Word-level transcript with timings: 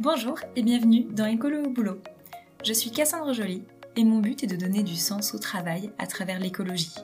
Bonjour 0.00 0.38
et 0.54 0.62
bienvenue 0.62 1.08
dans 1.10 1.26
Écolo 1.26 1.64
au 1.64 1.70
boulot. 1.70 2.00
Je 2.64 2.72
suis 2.72 2.92
Cassandre 2.92 3.32
Joly 3.32 3.64
et 3.96 4.04
mon 4.04 4.20
but 4.20 4.44
est 4.44 4.46
de 4.46 4.54
donner 4.54 4.84
du 4.84 4.94
sens 4.94 5.34
au 5.34 5.40
travail 5.40 5.90
à 5.98 6.06
travers 6.06 6.38
l'écologie. 6.38 6.94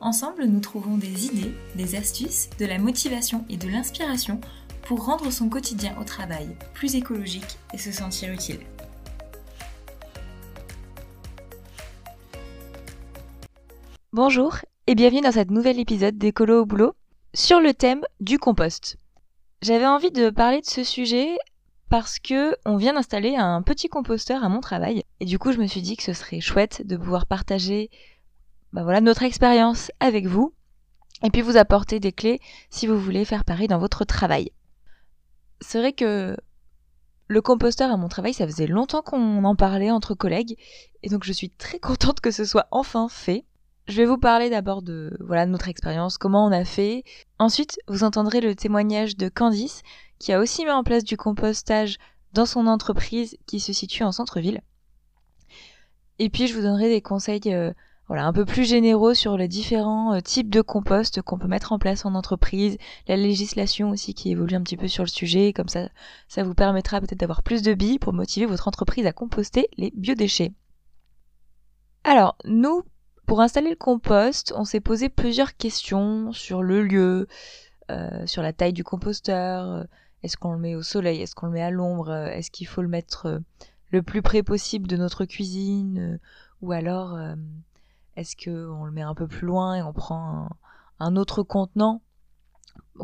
Ensemble, 0.00 0.44
nous 0.46 0.58
trouvons 0.58 0.96
des 0.96 1.26
idées, 1.26 1.54
des 1.76 1.94
astuces, 1.94 2.50
de 2.58 2.66
la 2.66 2.78
motivation 2.78 3.44
et 3.48 3.56
de 3.56 3.68
l'inspiration 3.68 4.40
pour 4.82 5.04
rendre 5.04 5.30
son 5.30 5.48
quotidien 5.48 5.96
au 6.00 6.02
travail 6.02 6.48
plus 6.74 6.96
écologique 6.96 7.58
et 7.72 7.78
se 7.78 7.92
sentir 7.92 8.32
utile. 8.32 8.58
Bonjour 14.12 14.56
et 14.88 14.96
bienvenue 14.96 15.20
dans 15.20 15.30
cet 15.30 15.52
nouvel 15.52 15.78
épisode 15.78 16.18
d'Écolo 16.18 16.62
au 16.62 16.66
boulot 16.66 16.96
sur 17.34 17.60
le 17.60 17.72
thème 17.72 18.02
du 18.18 18.40
compost. 18.40 18.96
J'avais 19.62 19.86
envie 19.86 20.10
de 20.10 20.30
parler 20.30 20.60
de 20.60 20.66
ce 20.66 20.82
sujet 20.82 21.36
parce 21.88 22.18
que 22.18 22.56
on 22.64 22.76
vient 22.76 22.94
d'installer 22.94 23.36
un 23.36 23.62
petit 23.62 23.88
composteur 23.88 24.42
à 24.44 24.48
mon 24.48 24.60
travail 24.60 25.04
et 25.20 25.24
du 25.24 25.38
coup 25.38 25.52
je 25.52 25.58
me 25.58 25.66
suis 25.66 25.82
dit 25.82 25.96
que 25.96 26.02
ce 26.02 26.12
serait 26.12 26.40
chouette 26.40 26.86
de 26.86 26.96
pouvoir 26.96 27.26
partager 27.26 27.90
bah 28.72 28.82
voilà 28.82 29.00
notre 29.00 29.22
expérience 29.22 29.90
avec 30.00 30.26
vous 30.26 30.52
et 31.22 31.30
puis 31.30 31.42
vous 31.42 31.56
apporter 31.56 32.00
des 32.00 32.12
clés 32.12 32.40
si 32.70 32.86
vous 32.86 32.98
voulez 32.98 33.24
faire 33.24 33.44
pareil 33.44 33.68
dans 33.68 33.78
votre 33.78 34.04
travail. 34.04 34.50
C'est 35.60 35.78
vrai 35.78 35.92
que 35.92 36.36
le 37.28 37.40
composteur 37.40 37.90
à 37.90 37.96
mon 37.96 38.08
travail, 38.08 38.34
ça 38.34 38.46
faisait 38.46 38.66
longtemps 38.66 39.02
qu'on 39.02 39.44
en 39.44 39.56
parlait 39.56 39.90
entre 39.90 40.14
collègues 40.14 40.56
et 41.02 41.08
donc 41.08 41.24
je 41.24 41.32
suis 41.32 41.50
très 41.50 41.78
contente 41.78 42.20
que 42.20 42.30
ce 42.30 42.44
soit 42.44 42.68
enfin 42.70 43.08
fait. 43.08 43.44
Je 43.88 43.96
vais 43.98 44.06
vous 44.06 44.18
parler 44.18 44.50
d'abord 44.50 44.82
de 44.82 45.16
voilà 45.20 45.46
notre 45.46 45.68
expérience, 45.68 46.18
comment 46.18 46.44
on 46.44 46.52
a 46.52 46.64
fait. 46.64 47.04
Ensuite, 47.38 47.78
vous 47.86 48.02
entendrez 48.02 48.40
le 48.40 48.56
témoignage 48.56 49.16
de 49.16 49.28
Candice 49.28 49.82
qui 50.18 50.32
a 50.32 50.40
aussi 50.40 50.64
mis 50.64 50.70
en 50.70 50.82
place 50.82 51.04
du 51.04 51.16
compostage 51.16 51.98
dans 52.32 52.46
son 52.46 52.66
entreprise 52.66 53.36
qui 53.46 53.60
se 53.60 53.72
situe 53.72 54.02
en 54.02 54.10
centre-ville. 54.10 54.60
Et 56.18 56.30
puis 56.30 56.48
je 56.48 56.54
vous 56.54 56.62
donnerai 56.62 56.88
des 56.88 57.00
conseils 57.00 57.40
euh, 57.46 57.72
voilà, 58.08 58.26
un 58.26 58.32
peu 58.32 58.44
plus 58.44 58.64
généraux 58.64 59.14
sur 59.14 59.36
les 59.36 59.46
différents 59.46 60.14
euh, 60.14 60.20
types 60.20 60.50
de 60.50 60.62
compost 60.62 61.22
qu'on 61.22 61.38
peut 61.38 61.46
mettre 61.46 61.72
en 61.72 61.78
place 61.78 62.04
en 62.04 62.14
entreprise, 62.14 62.78
la 63.06 63.16
législation 63.16 63.90
aussi 63.90 64.14
qui 64.14 64.30
évolue 64.30 64.56
un 64.56 64.62
petit 64.62 64.76
peu 64.76 64.88
sur 64.88 65.04
le 65.04 65.08
sujet, 65.08 65.52
comme 65.52 65.68
ça 65.68 65.88
ça 66.28 66.42
vous 66.42 66.54
permettra 66.54 67.00
peut-être 67.00 67.20
d'avoir 67.20 67.42
plus 67.42 67.62
de 67.62 67.74
billes 67.74 67.98
pour 67.98 68.12
motiver 68.12 68.46
votre 68.46 68.66
entreprise 68.66 69.06
à 69.06 69.12
composter 69.12 69.68
les 69.76 69.92
biodéchets. 69.94 70.52
Alors, 72.04 72.36
nous, 72.44 72.82
pour 73.26 73.40
installer 73.40 73.70
le 73.70 73.76
compost, 73.76 74.52
on 74.56 74.64
s'est 74.64 74.80
posé 74.80 75.08
plusieurs 75.08 75.56
questions 75.56 76.32
sur 76.32 76.62
le 76.62 76.82
lieu, 76.82 77.28
euh, 77.90 78.26
sur 78.26 78.42
la 78.42 78.52
taille 78.52 78.72
du 78.72 78.84
composteur, 78.84 79.86
est-ce 80.26 80.36
qu'on 80.36 80.52
le 80.52 80.58
met 80.58 80.74
au 80.74 80.82
soleil 80.82 81.22
Est-ce 81.22 81.36
qu'on 81.36 81.46
le 81.46 81.52
met 81.52 81.62
à 81.62 81.70
l'ombre 81.70 82.12
Est-ce 82.12 82.50
qu'il 82.50 82.66
faut 82.66 82.82
le 82.82 82.88
mettre 82.88 83.26
euh, 83.26 83.38
le 83.90 84.02
plus 84.02 84.22
près 84.22 84.42
possible 84.42 84.88
de 84.88 84.96
notre 84.96 85.24
cuisine 85.24 86.18
Ou 86.62 86.72
alors, 86.72 87.14
euh, 87.14 87.36
est-ce 88.16 88.34
qu'on 88.34 88.84
le 88.84 88.90
met 88.90 89.02
un 89.02 89.14
peu 89.14 89.28
plus 89.28 89.46
loin 89.46 89.76
et 89.76 89.82
on 89.82 89.92
prend 89.92 90.48
un, 90.98 91.14
autre 91.16 91.44
contenant 91.44 92.02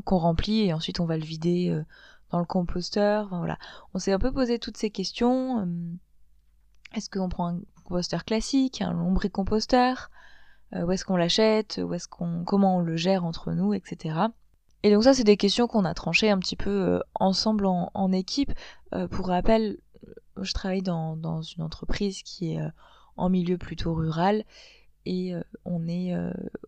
qu'on 0.04 0.18
remplit 0.18 0.62
et 0.62 0.72
ensuite 0.72 0.98
on 0.98 1.06
va 1.06 1.16
le 1.16 1.24
vider 1.24 1.68
euh, 1.68 1.84
dans 2.30 2.40
le 2.40 2.44
composteur 2.44 3.28
voilà. 3.28 3.56
On 3.94 4.00
s'est 4.00 4.12
un 4.12 4.18
peu 4.18 4.32
posé 4.32 4.58
toutes 4.58 4.76
ces 4.76 4.90
questions. 4.90 5.68
Est-ce 6.92 7.08
qu'on 7.08 7.28
prend 7.28 7.50
un 7.50 7.60
composteur 7.82 8.24
classique, 8.24 8.82
un 8.82 8.92
lombricomposteur 8.92 10.10
Où 10.74 10.90
est-ce 10.90 11.04
qu'on 11.04 11.16
l'achète 11.16 11.80
Où 11.84 11.92
est-ce 11.94 12.08
qu'on, 12.08 12.44
comment 12.44 12.76
on 12.76 12.80
le 12.80 12.96
gère 12.96 13.24
entre 13.24 13.52
nous, 13.52 13.74
etc. 13.74 14.28
Et 14.82 14.90
donc 14.90 15.04
ça, 15.04 15.14
c'est 15.14 15.24
des 15.24 15.36
questions 15.36 15.66
qu'on 15.66 15.84
a 15.84 15.94
tranchées 15.94 16.30
un 16.30 16.38
petit 16.38 16.56
peu 16.56 16.70
euh, 16.70 17.00
ensemble 17.14 17.66
en, 17.66 18.12
équipe. 18.12 18.52
Euh, 18.94 19.06
pour 19.06 19.28
rappel, 19.28 19.78
euh, 20.08 20.14
je 20.42 20.52
travaille 20.52 20.82
dans, 20.82 21.16
dans 21.16 21.42
une 21.42 21.62
entreprise 21.62 22.22
qui 22.22 22.54
est 22.54 22.60
en 23.16 23.28
milieu 23.28 23.58
plutôt 23.58 23.94
rural 23.94 24.44
et 25.04 25.34
on 25.64 25.86
est 25.88 26.14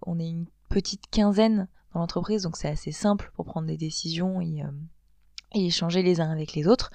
on 0.03 0.19
est 0.19 0.29
une 0.29 0.47
petite 0.69 1.09
quinzaine 1.11 1.69
dans 1.93 2.01
l'entreprise, 2.01 2.43
donc 2.43 2.57
c'est 2.57 2.69
assez 2.69 2.93
simple 2.93 3.31
pour 3.35 3.47
prendre 3.47 3.67
des 3.67 3.77
décisions 3.77 4.41
et 4.41 4.65
échanger 5.55 6.03
les 6.03 6.21
uns 6.21 6.31
avec 6.31 6.53
les 6.53 6.67
autres. 6.67 6.91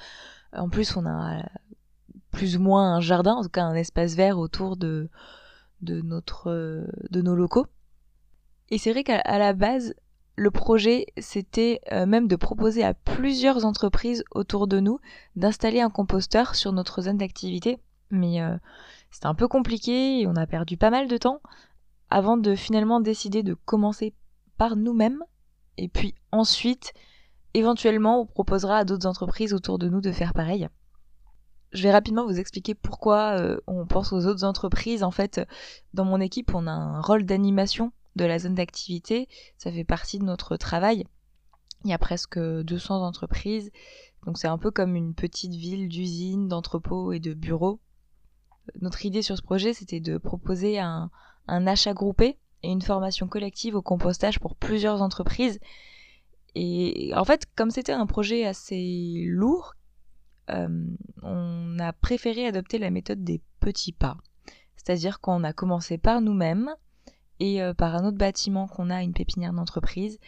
En 0.54 0.70
plus, 0.70 0.96
on 0.98 1.06
a 1.08 1.42
plus 2.40 2.56
ou 2.56 2.62
moins 2.62 2.96
un 2.96 3.02
jardin, 3.02 3.34
en 3.34 3.44
tout 3.44 3.50
cas 3.50 3.64
un 3.64 3.76
espace 3.76 4.16
vert 4.16 4.40
autour 4.40 4.78
de 4.78 5.10
de 5.82 6.02
nos 7.22 7.36
locaux. 7.36 7.68
Et 8.70 8.78
c'est 8.78 8.92
vrai 8.94 9.04
qu'à 9.04 9.38
la 9.38 9.52
base, 9.52 9.94
le 10.38 10.50
projet, 10.50 11.08
c'était 11.18 11.82
euh, 11.92 12.06
même 12.06 12.30
de 12.30 12.38
proposer 12.38 12.82
à 12.82 12.94
plusieurs 12.94 13.66
entreprises 13.66 14.24
autour 14.32 14.68
de 14.68 14.80
nous 14.80 15.00
d'installer 15.36 15.82
un 15.82 15.90
composteur 15.90 16.56
sur 16.56 16.72
notre 16.72 17.02
zone 17.02 17.18
d'activité. 17.18 17.78
Mais 18.10 18.42
euh, 18.42 18.56
c'était 19.12 19.28
un 19.28 19.36
peu 19.36 19.50
compliqué 19.50 20.26
on 20.26 20.38
a 20.38 20.48
perdu 20.48 20.78
pas 20.78 20.92
mal 20.92 21.10
de 21.10 21.18
temps 21.18 21.42
avant 22.10 22.38
de 22.38 22.56
finalement 22.56 23.02
décider 23.02 23.44
de 23.44 23.54
commencer 23.54 24.14
par 24.58 24.78
nous-mêmes. 24.78 25.24
Et 25.76 25.90
puis 25.90 26.16
ensuite, 26.32 26.94
éventuellement, 27.54 28.22
on 28.22 28.26
proposera 28.26 28.78
à 28.78 28.86
d'autres 28.86 29.08
entreprises 29.08 29.54
autour 29.54 29.78
de 29.78 29.90
nous 29.90 30.00
de 30.00 30.14
faire 30.14 30.34
pareil. 30.34 30.70
Je 31.72 31.84
vais 31.84 31.92
rapidement 31.92 32.26
vous 32.26 32.40
expliquer 32.40 32.74
pourquoi 32.74 33.40
euh, 33.40 33.60
on 33.68 33.86
pense 33.86 34.12
aux 34.12 34.26
autres 34.26 34.44
entreprises. 34.44 35.04
En 35.04 35.12
fait, 35.12 35.42
dans 35.94 36.06
mon 36.06 36.20
équipe, 36.20 36.54
on 36.56 36.68
a 36.68 36.72
un 36.72 37.02
rôle 37.02 37.26
d'animation 37.26 37.92
de 38.16 38.26
la 38.26 38.40
zone 38.40 38.56
d'activité. 38.56 39.28
Ça 39.58 39.72
fait 39.72 39.84
partie 39.84 40.20
de 40.20 40.24
notre 40.24 40.58
travail. 40.58 41.06
Il 41.86 41.92
y 41.92 41.94
a 41.94 41.98
presque 41.98 42.40
200 42.40 43.06
entreprises. 43.06 43.72
Donc 44.26 44.38
c'est 44.38 44.48
un 44.48 44.58
peu 44.58 44.72
comme 44.72 44.96
une 44.96 45.14
petite 45.14 45.54
ville 45.54 45.88
d'usines, 45.88 46.48
d'entrepôts 46.48 47.14
et 47.14 47.20
de 47.20 47.34
bureaux. 47.34 47.80
Notre 48.82 49.06
idée 49.06 49.22
sur 49.22 49.38
ce 49.38 49.42
projet, 49.42 49.74
c'était 49.74 50.00
de 50.00 50.18
proposer 50.18 50.80
un, 50.80 51.10
achat 51.48 51.94
groupé 51.94 52.38
et 52.62 52.70
une 52.70 52.82
formation 52.82 53.28
collective 53.28 53.76
au 53.76 53.82
compostage 53.82 54.40
pour 54.40 54.56
plusieurs 54.56 55.02
entreprises. 55.02 55.60
Et 56.56 57.12
en 57.16 57.24
fait, 57.24 57.46
comme 57.56 57.72
c'était 57.72 57.94
un 57.94 58.06
projet 58.06 58.46
assez 58.46 59.24
lourd, 59.28 59.76
euh, 60.52 60.86
on 61.22 61.78
a 61.80 61.94
préféré 61.94 62.48
adopter 62.48 62.78
la 62.78 62.90
méthode 62.90 63.24
des 63.24 63.42
petits 63.60 63.94
pas. 63.94 64.18
C'est-à-dire 64.76 65.20
qu'on 65.20 65.44
a 65.44 65.54
commencé 65.54 65.98
par 65.98 66.22
nous-mêmes, 66.22 66.74
et 67.40 67.62
euh, 67.62 67.74
par 67.74 67.96
un 67.96 68.06
autre 68.06 68.18
bâtiment 68.18 68.68
qu'on 68.68 68.90
a, 68.90 69.02
une 69.02 69.14
pépinière 69.14 69.54
d'entreprise. 69.54 70.20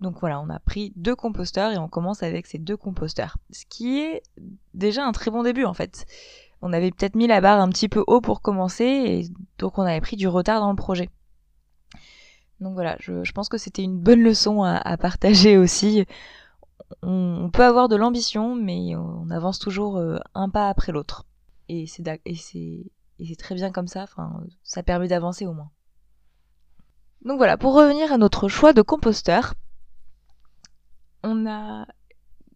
Donc 0.00 0.18
voilà, 0.20 0.40
on 0.40 0.48
a 0.48 0.58
pris 0.58 0.92
deux 0.96 1.14
composteurs 1.14 1.72
et 1.72 1.78
on 1.78 1.88
commence 1.88 2.22
avec 2.22 2.46
ces 2.46 2.58
deux 2.58 2.76
composteurs. 2.76 3.36
Ce 3.50 3.64
qui 3.68 3.98
est 3.98 4.22
déjà 4.72 5.04
un 5.04 5.12
très 5.12 5.30
bon 5.30 5.42
début 5.42 5.64
en 5.64 5.74
fait. 5.74 6.06
On 6.62 6.72
avait 6.72 6.90
peut-être 6.90 7.16
mis 7.16 7.26
la 7.26 7.40
barre 7.40 7.60
un 7.60 7.68
petit 7.68 7.88
peu 7.88 8.04
haut 8.06 8.20
pour 8.20 8.40
commencer 8.40 8.84
et 8.84 9.28
donc 9.58 9.78
on 9.78 9.82
avait 9.82 10.00
pris 10.00 10.16
du 10.16 10.28
retard 10.28 10.60
dans 10.60 10.70
le 10.70 10.76
projet. 10.76 11.08
Donc 12.60 12.74
voilà, 12.74 12.96
je, 12.98 13.32
pense 13.32 13.48
que 13.48 13.56
c'était 13.56 13.82
une 13.82 13.98
bonne 13.98 14.22
leçon 14.22 14.62
à, 14.62 14.96
partager 14.98 15.56
aussi. 15.56 16.04
On, 17.02 17.50
peut 17.52 17.64
avoir 17.64 17.88
de 17.88 17.96
l'ambition, 17.96 18.54
mais 18.54 18.94
on 18.96 19.30
avance 19.30 19.58
toujours 19.58 19.96
euh, 19.96 20.18
un 20.34 20.48
pas 20.48 20.68
après 20.68 20.92
l'autre. 20.92 21.26
Et 21.68 21.86
c'est 21.86 22.02
très 23.38 23.54
bien 23.54 23.70
comme 23.70 23.86
ça, 23.86 24.06
ça 24.62 24.82
permet 24.82 25.08
d'avancer 25.08 25.46
au 25.46 25.52
moins. 25.52 25.70
Donc 27.24 27.36
voilà, 27.36 27.56
pour 27.56 27.74
revenir 27.74 28.12
à 28.12 28.18
notre 28.18 28.48
choix 28.48 28.72
de 28.72 28.82
composteur, 28.82 29.54
on 31.22 31.46
a 31.46 31.86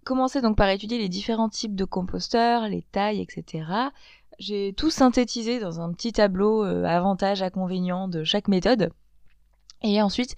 commencé 0.04 0.40
donc 0.40 0.56
par 0.56 0.68
étudier 0.68 0.98
les 0.98 1.08
différents 1.08 1.48
types 1.48 1.74
de 1.74 1.84
composteurs, 1.84 2.68
les 2.68 2.82
tailles, 2.82 3.20
etc. 3.20 3.66
J'ai 4.38 4.72
tout 4.72 4.90
synthétisé 4.90 5.60
dans 5.60 5.80
un 5.80 5.92
petit 5.92 6.12
tableau 6.12 6.64
euh, 6.64 6.84
avantages, 6.84 7.42
inconvénients 7.42 8.08
de 8.08 8.24
chaque 8.24 8.48
méthode. 8.48 8.90
Et 9.82 10.00
ensuite, 10.00 10.34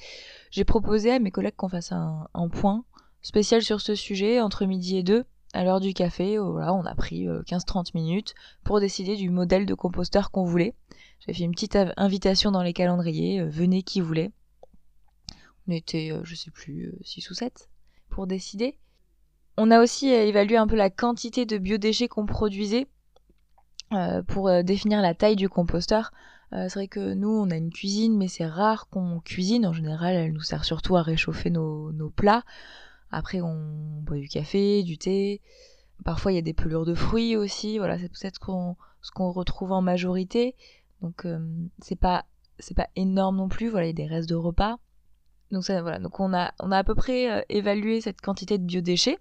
j'ai 0.50 0.64
proposé 0.64 1.12
à 1.12 1.18
mes 1.18 1.30
collègues 1.30 1.56
qu'on 1.56 1.68
fasse 1.68 1.92
un, 1.92 2.28
point 2.52 2.84
spécial 3.26 3.60
sur 3.60 3.80
ce 3.80 3.96
sujet 3.96 4.40
entre 4.40 4.66
midi 4.66 4.96
et 4.96 5.02
deux 5.02 5.24
à 5.52 5.64
l'heure 5.64 5.80
du 5.80 5.94
café. 5.94 6.38
Voilà, 6.38 6.72
on 6.72 6.84
a 6.84 6.94
pris 6.94 7.26
15-30 7.26 7.78
euh, 7.78 7.82
minutes 7.94 8.34
pour 8.62 8.78
décider 8.78 9.16
du 9.16 9.30
modèle 9.30 9.66
de 9.66 9.74
composteur 9.74 10.30
qu'on 10.30 10.44
voulait. 10.44 10.74
J'ai 11.26 11.34
fait 11.34 11.42
une 11.42 11.50
petite 11.50 11.76
invitation 11.96 12.52
dans 12.52 12.62
les 12.62 12.72
calendriers, 12.72 13.40
euh, 13.40 13.48
venez 13.48 13.82
qui 13.82 14.00
voulait. 14.00 14.30
On 15.66 15.72
était, 15.72 16.12
euh, 16.12 16.20
je 16.22 16.36
sais 16.36 16.52
plus, 16.52 16.94
6 17.02 17.26
euh, 17.26 17.30
ou 17.32 17.34
7 17.34 17.68
pour 18.10 18.28
décider. 18.28 18.78
On 19.56 19.72
a 19.72 19.82
aussi 19.82 20.08
évalué 20.08 20.56
un 20.56 20.68
peu 20.68 20.76
la 20.76 20.90
quantité 20.90 21.46
de 21.46 21.58
biodéchets 21.58 22.08
qu'on 22.08 22.26
produisait 22.26 22.86
pour 24.28 24.50
définir 24.62 25.00
la 25.00 25.14
taille 25.14 25.36
du 25.36 25.48
composteur. 25.48 26.12
c'est 26.50 26.74
vrai 26.74 26.88
que 26.88 27.14
nous, 27.14 27.30
on 27.30 27.50
a 27.50 27.56
une 27.56 27.72
cuisine, 27.72 28.18
mais 28.18 28.28
c'est 28.28 28.44
rare 28.44 28.88
qu'on 28.88 29.20
cuisine. 29.20 29.64
En 29.64 29.72
général, 29.72 30.14
elle 30.14 30.32
nous 30.32 30.42
sert 30.42 30.66
surtout 30.66 30.96
à 30.96 31.02
réchauffer 31.02 31.48
nos 31.48 32.12
plats. 32.14 32.44
Après, 33.10 33.40
on 33.40 34.00
boit 34.02 34.18
du 34.18 34.28
café, 34.28 34.82
du 34.82 34.98
thé. 34.98 35.40
Parfois, 36.04 36.32
il 36.32 36.34
y 36.34 36.38
a 36.38 36.42
des 36.42 36.54
pelures 36.54 36.84
de 36.84 36.94
fruits 36.94 37.36
aussi. 37.36 37.78
Voilà, 37.78 37.98
c'est 37.98 38.08
peut-être 38.08 38.40
ce 39.00 39.10
qu'on 39.10 39.32
retrouve 39.32 39.72
en 39.72 39.82
majorité. 39.82 40.54
Donc 41.02 41.24
euh, 41.24 41.38
c'est 41.80 41.96
pas 41.96 42.24
c'est 42.58 42.76
pas 42.76 42.88
énorme 42.96 43.36
non 43.36 43.48
plus, 43.48 43.68
voilà, 43.68 43.86
il 43.86 43.90
y 43.90 44.02
a 44.02 44.06
des 44.06 44.06
restes 44.06 44.28
de 44.28 44.34
repas. 44.34 44.78
Donc 45.50 45.64
ça 45.64 45.82
voilà, 45.82 45.98
donc 45.98 46.18
on 46.20 46.32
a 46.34 46.52
on 46.60 46.72
a 46.72 46.78
à 46.78 46.84
peu 46.84 46.94
près 46.94 47.30
euh, 47.30 47.42
évalué 47.48 48.00
cette 48.00 48.20
quantité 48.20 48.58
de 48.58 48.64
biodéchets. 48.64 49.18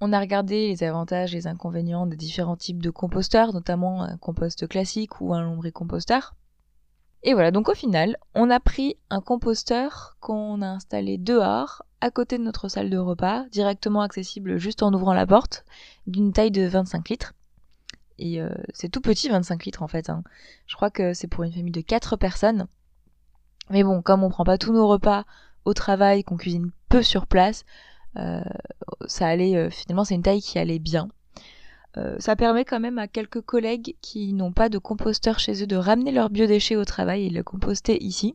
On 0.00 0.12
a 0.12 0.18
regardé 0.18 0.68
les 0.68 0.82
avantages 0.82 1.32
et 1.32 1.38
les 1.38 1.46
inconvénients 1.46 2.06
des 2.06 2.16
différents 2.16 2.56
types 2.56 2.82
de 2.82 2.90
composteurs, 2.90 3.52
notamment 3.52 4.02
un 4.02 4.16
compost 4.16 4.66
classique 4.66 5.20
ou 5.20 5.32
un 5.32 5.42
lombricomposteur. 5.42 6.34
Et 7.24 7.34
voilà, 7.34 7.50
donc 7.52 7.68
au 7.68 7.74
final, 7.74 8.16
on 8.34 8.50
a 8.50 8.58
pris 8.58 8.96
un 9.10 9.20
composteur 9.20 10.16
qu'on 10.20 10.60
a 10.60 10.66
installé 10.66 11.18
dehors, 11.18 11.84
à 12.00 12.10
côté 12.10 12.36
de 12.36 12.42
notre 12.42 12.68
salle 12.68 12.90
de 12.90 12.98
repas, 12.98 13.44
directement 13.50 14.00
accessible 14.00 14.58
juste 14.58 14.82
en 14.82 14.92
ouvrant 14.92 15.14
la 15.14 15.26
porte, 15.26 15.64
d'une 16.08 16.32
taille 16.32 16.50
de 16.50 16.66
25 16.66 17.08
litres. 17.08 17.34
Et 18.18 18.40
euh, 18.40 18.50
c'est 18.74 18.88
tout 18.88 19.00
petit 19.00 19.28
25 19.28 19.64
litres 19.64 19.82
en 19.82 19.88
fait. 19.88 20.10
Hein. 20.10 20.22
Je 20.66 20.74
crois 20.74 20.90
que 20.90 21.14
c'est 21.14 21.28
pour 21.28 21.44
une 21.44 21.52
famille 21.52 21.72
de 21.72 21.80
4 21.80 22.16
personnes. 22.16 22.66
Mais 23.70 23.84
bon, 23.84 24.02
comme 24.02 24.24
on 24.24 24.28
prend 24.28 24.44
pas 24.44 24.58
tous 24.58 24.72
nos 24.72 24.88
repas 24.88 25.24
au 25.64 25.74
travail, 25.74 26.24
qu'on 26.24 26.36
cuisine 26.36 26.72
peu 26.88 27.02
sur 27.02 27.26
place, 27.26 27.64
euh, 28.16 28.42
ça 29.06 29.28
allait 29.28 29.56
euh, 29.56 29.70
finalement 29.70 30.04
c'est 30.04 30.14
une 30.14 30.22
taille 30.22 30.42
qui 30.42 30.58
allait 30.58 30.80
bien. 30.80 31.08
Ça 32.18 32.36
permet 32.36 32.64
quand 32.64 32.80
même 32.80 32.98
à 32.98 33.06
quelques 33.06 33.42
collègues 33.42 33.96
qui 34.00 34.32
n'ont 34.32 34.52
pas 34.52 34.68
de 34.68 34.78
composteur 34.78 35.38
chez 35.38 35.62
eux 35.62 35.66
de 35.66 35.76
ramener 35.76 36.10
leurs 36.10 36.30
biodéchets 36.30 36.76
au 36.76 36.84
travail 36.84 37.26
et 37.26 37.30
le 37.30 37.42
composter 37.42 38.02
ici. 38.02 38.34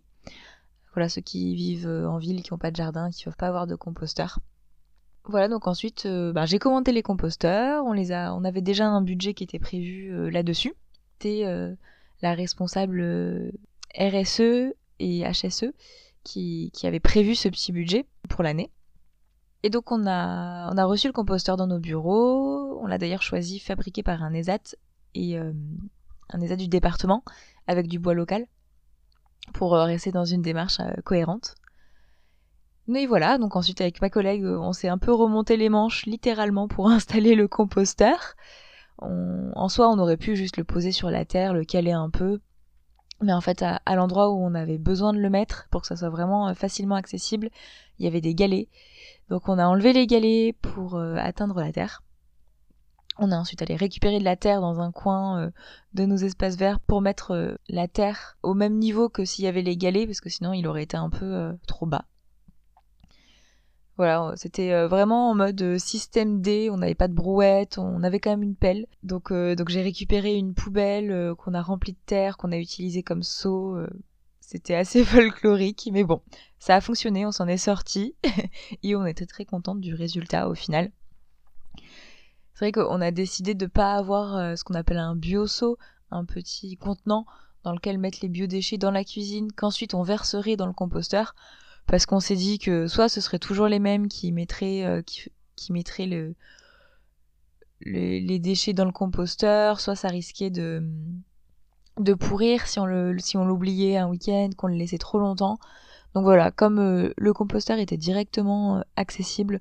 Voilà 0.94 1.10
ceux 1.10 1.22
qui 1.22 1.56
vivent 1.56 1.88
en 1.88 2.18
ville, 2.18 2.44
qui 2.44 2.54
n'ont 2.54 2.60
pas 2.60 2.72
de 2.72 2.76
jardin, 2.76 3.10
qui 3.10 3.22
ne 3.22 3.26
peuvent 3.26 3.38
pas 3.38 3.48
avoir 3.48 3.66
de 3.66 3.76
composteur. 3.76 4.40
Voilà, 5.30 5.50
donc 5.50 5.68
ensuite, 5.68 6.06
euh, 6.06 6.32
bah, 6.32 6.46
j'ai 6.46 6.58
commandé 6.58 6.94
les 6.94 7.04
composteurs. 7.04 7.84
On 7.86 7.92
les 7.92 8.14
a, 8.14 8.34
on 8.34 8.46
avait 8.46 8.62
déjà 8.62 8.88
un 8.88 9.02
budget 9.02 9.34
qui 9.34 9.44
était 9.44 9.60
prévu 9.60 10.10
euh, 10.14 10.30
là-dessus. 10.30 10.74
C'était 11.14 11.44
euh, 11.46 11.76
la 12.22 12.34
responsable 12.34 13.52
RSE 13.98 14.74
et 15.00 15.24
HSE 15.30 15.74
qui, 16.24 16.72
qui 16.74 16.88
avait 16.88 17.02
prévu 17.02 17.36
ce 17.36 17.50
petit 17.50 17.74
budget 17.74 18.06
pour 18.30 18.42
l'année. 18.42 18.72
Et 19.64 19.70
donc 19.70 19.92
on 19.92 20.06
a, 20.06 20.86
reçu 20.86 21.08
le 21.08 21.14
composteur 21.14 21.58
dans 21.58 21.68
nos 21.68 21.80
bureaux. 21.80 22.80
On 22.82 22.88
l'a 22.88 22.98
d'ailleurs 22.98 23.24
choisi 23.24 23.60
fabriqué 23.60 24.04
par 24.04 24.24
un 24.24 24.34
ESAT 24.34 24.76
et 25.16 25.38
un 25.38 26.42
ESAT 26.42 26.58
du 26.58 26.68
département 26.68 27.24
avec 27.68 27.88
du 27.88 28.00
bois 28.00 28.14
local 28.14 28.46
pour 29.54 29.74
rester 29.74 30.12
dans 30.12 30.26
une 30.26 30.42
démarche 30.42 30.80
cohérente. 31.04 31.56
Mais 32.88 33.06
voilà, 33.06 33.38
donc 33.38 33.58
ensuite 33.58 33.82
avec 33.82 34.02
ma 34.02 34.10
collègue, 34.10 34.44
euh, 34.46 34.58
on 34.60 34.72
s'est 34.72 34.88
un 34.88 34.98
peu 34.98 35.14
remonté 35.14 35.58
les 35.58 35.68
manches 35.68 36.06
littéralement 36.06 36.68
pour 36.70 36.90
installer 36.90 37.36
le 37.36 37.48
composteur. 37.48 38.36
En 39.00 39.70
soi, 39.70 39.90
on 39.90 40.00
aurait 40.00 40.18
pu 40.18 40.36
juste 40.36 40.58
le 40.58 40.64
poser 40.64 40.92
sur 40.92 41.12
la 41.12 41.24
terre, 41.24 41.54
le 41.54 41.64
caler 41.64 41.92
un 41.92 42.10
peu. 42.10 42.40
Mais 43.22 43.34
en 43.34 43.42
fait, 43.42 43.62
à, 43.62 43.96
l'endroit 43.96 44.32
où 44.32 44.44
on 44.44 44.56
avait 44.56 44.80
besoin 44.80 45.14
de 45.14 45.20
le 45.20 45.30
mettre, 45.30 45.68
pour 45.70 45.82
que 45.82 45.88
ça 45.88 45.96
soit 45.96 46.10
vraiment 46.10 46.48
euh, 46.48 46.54
facilement 46.56 46.96
accessible, 46.96 47.50
il 48.00 48.06
y 48.06 48.08
avait 48.08 48.22
des 48.22 48.34
galets. 48.34 48.70
Donc 49.30 49.50
on 49.50 49.58
a 49.58 49.66
enlevé 49.66 49.94
les 49.94 50.08
galets 50.08 50.56
pour 50.62 50.96
euh, 50.96 51.16
atteindre 51.18 51.60
la 51.60 51.72
terre. 51.72 52.04
On 53.20 53.32
a 53.32 53.38
ensuite 53.38 53.62
allé 53.62 53.76
récupérer 53.76 54.20
de 54.20 54.24
la 54.24 54.36
terre 54.36 54.62
dans 54.62 54.80
un 54.80 54.92
coin 54.92 55.52
de 55.96 56.06
nos 56.06 56.18
espaces 56.18 56.56
verts 56.56 56.80
pour 56.80 57.02
mettre 57.02 57.58
la 57.68 57.88
terre 57.88 58.38
au 58.44 58.54
même 58.54 58.78
niveau 58.78 59.10
que 59.10 59.26
s'il 59.26 59.44
y 59.46 59.48
avait 59.48 59.64
les 59.64 59.76
galets, 59.76 60.06
parce 60.06 60.22
que 60.22 60.30
sinon 60.30 60.54
il 60.54 60.68
aurait 60.68 60.84
été 60.84 60.98
un 60.98 61.10
peu 61.10 61.58
trop 61.66 61.88
bas. 61.88 62.06
Voilà, 63.98 64.34
c'était 64.36 64.74
euh, 64.74 64.88
vraiment 64.88 65.32
en 65.32 65.36
mode 65.36 65.60
euh, 65.60 65.80
système 65.80 66.40
D, 66.40 66.70
on 66.72 66.78
n'avait 66.78 66.94
pas 66.94 67.08
de 67.08 67.16
brouette, 67.16 67.80
on 67.80 68.04
avait 68.04 68.20
quand 68.20 68.30
même 68.30 68.44
une 68.44 68.56
pelle. 68.56 68.86
Donc, 69.02 69.32
euh, 69.32 69.56
donc 69.56 69.70
j'ai 69.70 69.82
récupéré 69.82 70.36
une 70.36 70.54
poubelle 70.54 71.34
qu'on 71.40 71.56
a 71.56 71.64
remplie 71.64 71.94
de 71.94 71.98
terre, 72.06 72.38
qu'on 72.38 72.52
a 72.52 72.58
utilisée 72.58 73.02
comme 73.02 73.24
seau. 73.24 73.76
C'était 74.48 74.76
assez 74.76 75.04
folklorique, 75.06 75.90
mais 75.92 76.06
bon, 76.06 76.22
ça 76.58 76.76
a 76.76 76.82
fonctionné, 76.82 77.26
on 77.26 77.34
s'en 77.34 77.50
est 77.50 77.58
sorti 77.58 78.16
et 78.84 78.96
on 78.96 79.06
était 79.06 79.26
très 79.26 79.44
contente 79.44 79.82
du 79.82 79.94
résultat 79.94 80.48
au 80.48 80.56
final. 80.56 80.90
C'est 82.54 82.66
vrai 82.66 82.72
qu'on 82.72 83.02
a 83.02 83.12
décidé 83.12 83.56
de 83.56 83.66
ne 83.66 83.70
pas 83.70 83.96
avoir 83.96 84.58
ce 84.58 84.64
qu'on 84.64 84.74
appelle 84.74 85.00
un 85.00 85.18
bio-seau, 85.18 85.78
un 86.12 86.24
petit 86.24 86.78
contenant 86.78 87.26
dans 87.64 87.74
lequel 87.74 87.98
mettre 87.98 88.20
les 88.22 88.30
biodéchets 88.30 88.78
dans 88.78 88.90
la 88.90 89.04
cuisine, 89.04 89.52
qu'ensuite 89.52 89.94
on 89.94 90.02
verserait 90.02 90.56
dans 90.56 90.66
le 90.66 90.74
composteur 90.74 91.36
parce 91.86 92.06
qu'on 92.06 92.22
s'est 92.22 92.38
dit 92.38 92.58
que 92.58 92.88
soit 92.88 93.10
ce 93.10 93.20
serait 93.20 93.40
toujours 93.40 93.68
les 93.68 93.80
mêmes 93.80 94.08
qui 94.08 94.32
mettraient, 94.32 94.86
euh, 94.86 96.34
les 97.82 98.40
déchets 98.40 98.74
dans 98.74 98.86
le 98.86 98.94
composteur, 98.94 99.82
soit 99.82 99.98
ça 99.98 100.08
risquait 100.08 100.50
de, 100.50 100.82
de 102.00 102.14
pourrir 102.14 102.68
si 102.68 102.80
on 102.80 102.86
le, 102.86 103.18
si 103.20 103.38
on 103.38 103.46
l'oubliait 103.46 103.98
un 103.98 104.08
week-end, 104.08 104.50
qu'on 104.58 104.68
le 104.68 104.76
laissait 104.76 104.98
trop 104.98 105.20
longtemps. 105.20 105.60
Donc 106.14 106.24
voilà, 106.24 106.52
comme 106.52 106.80
euh, 106.80 107.14
le 107.18 107.34
composteur 107.34 107.80
était 107.80 107.98
directement 107.98 108.78
euh, 108.78 108.82
accessible, 108.96 109.60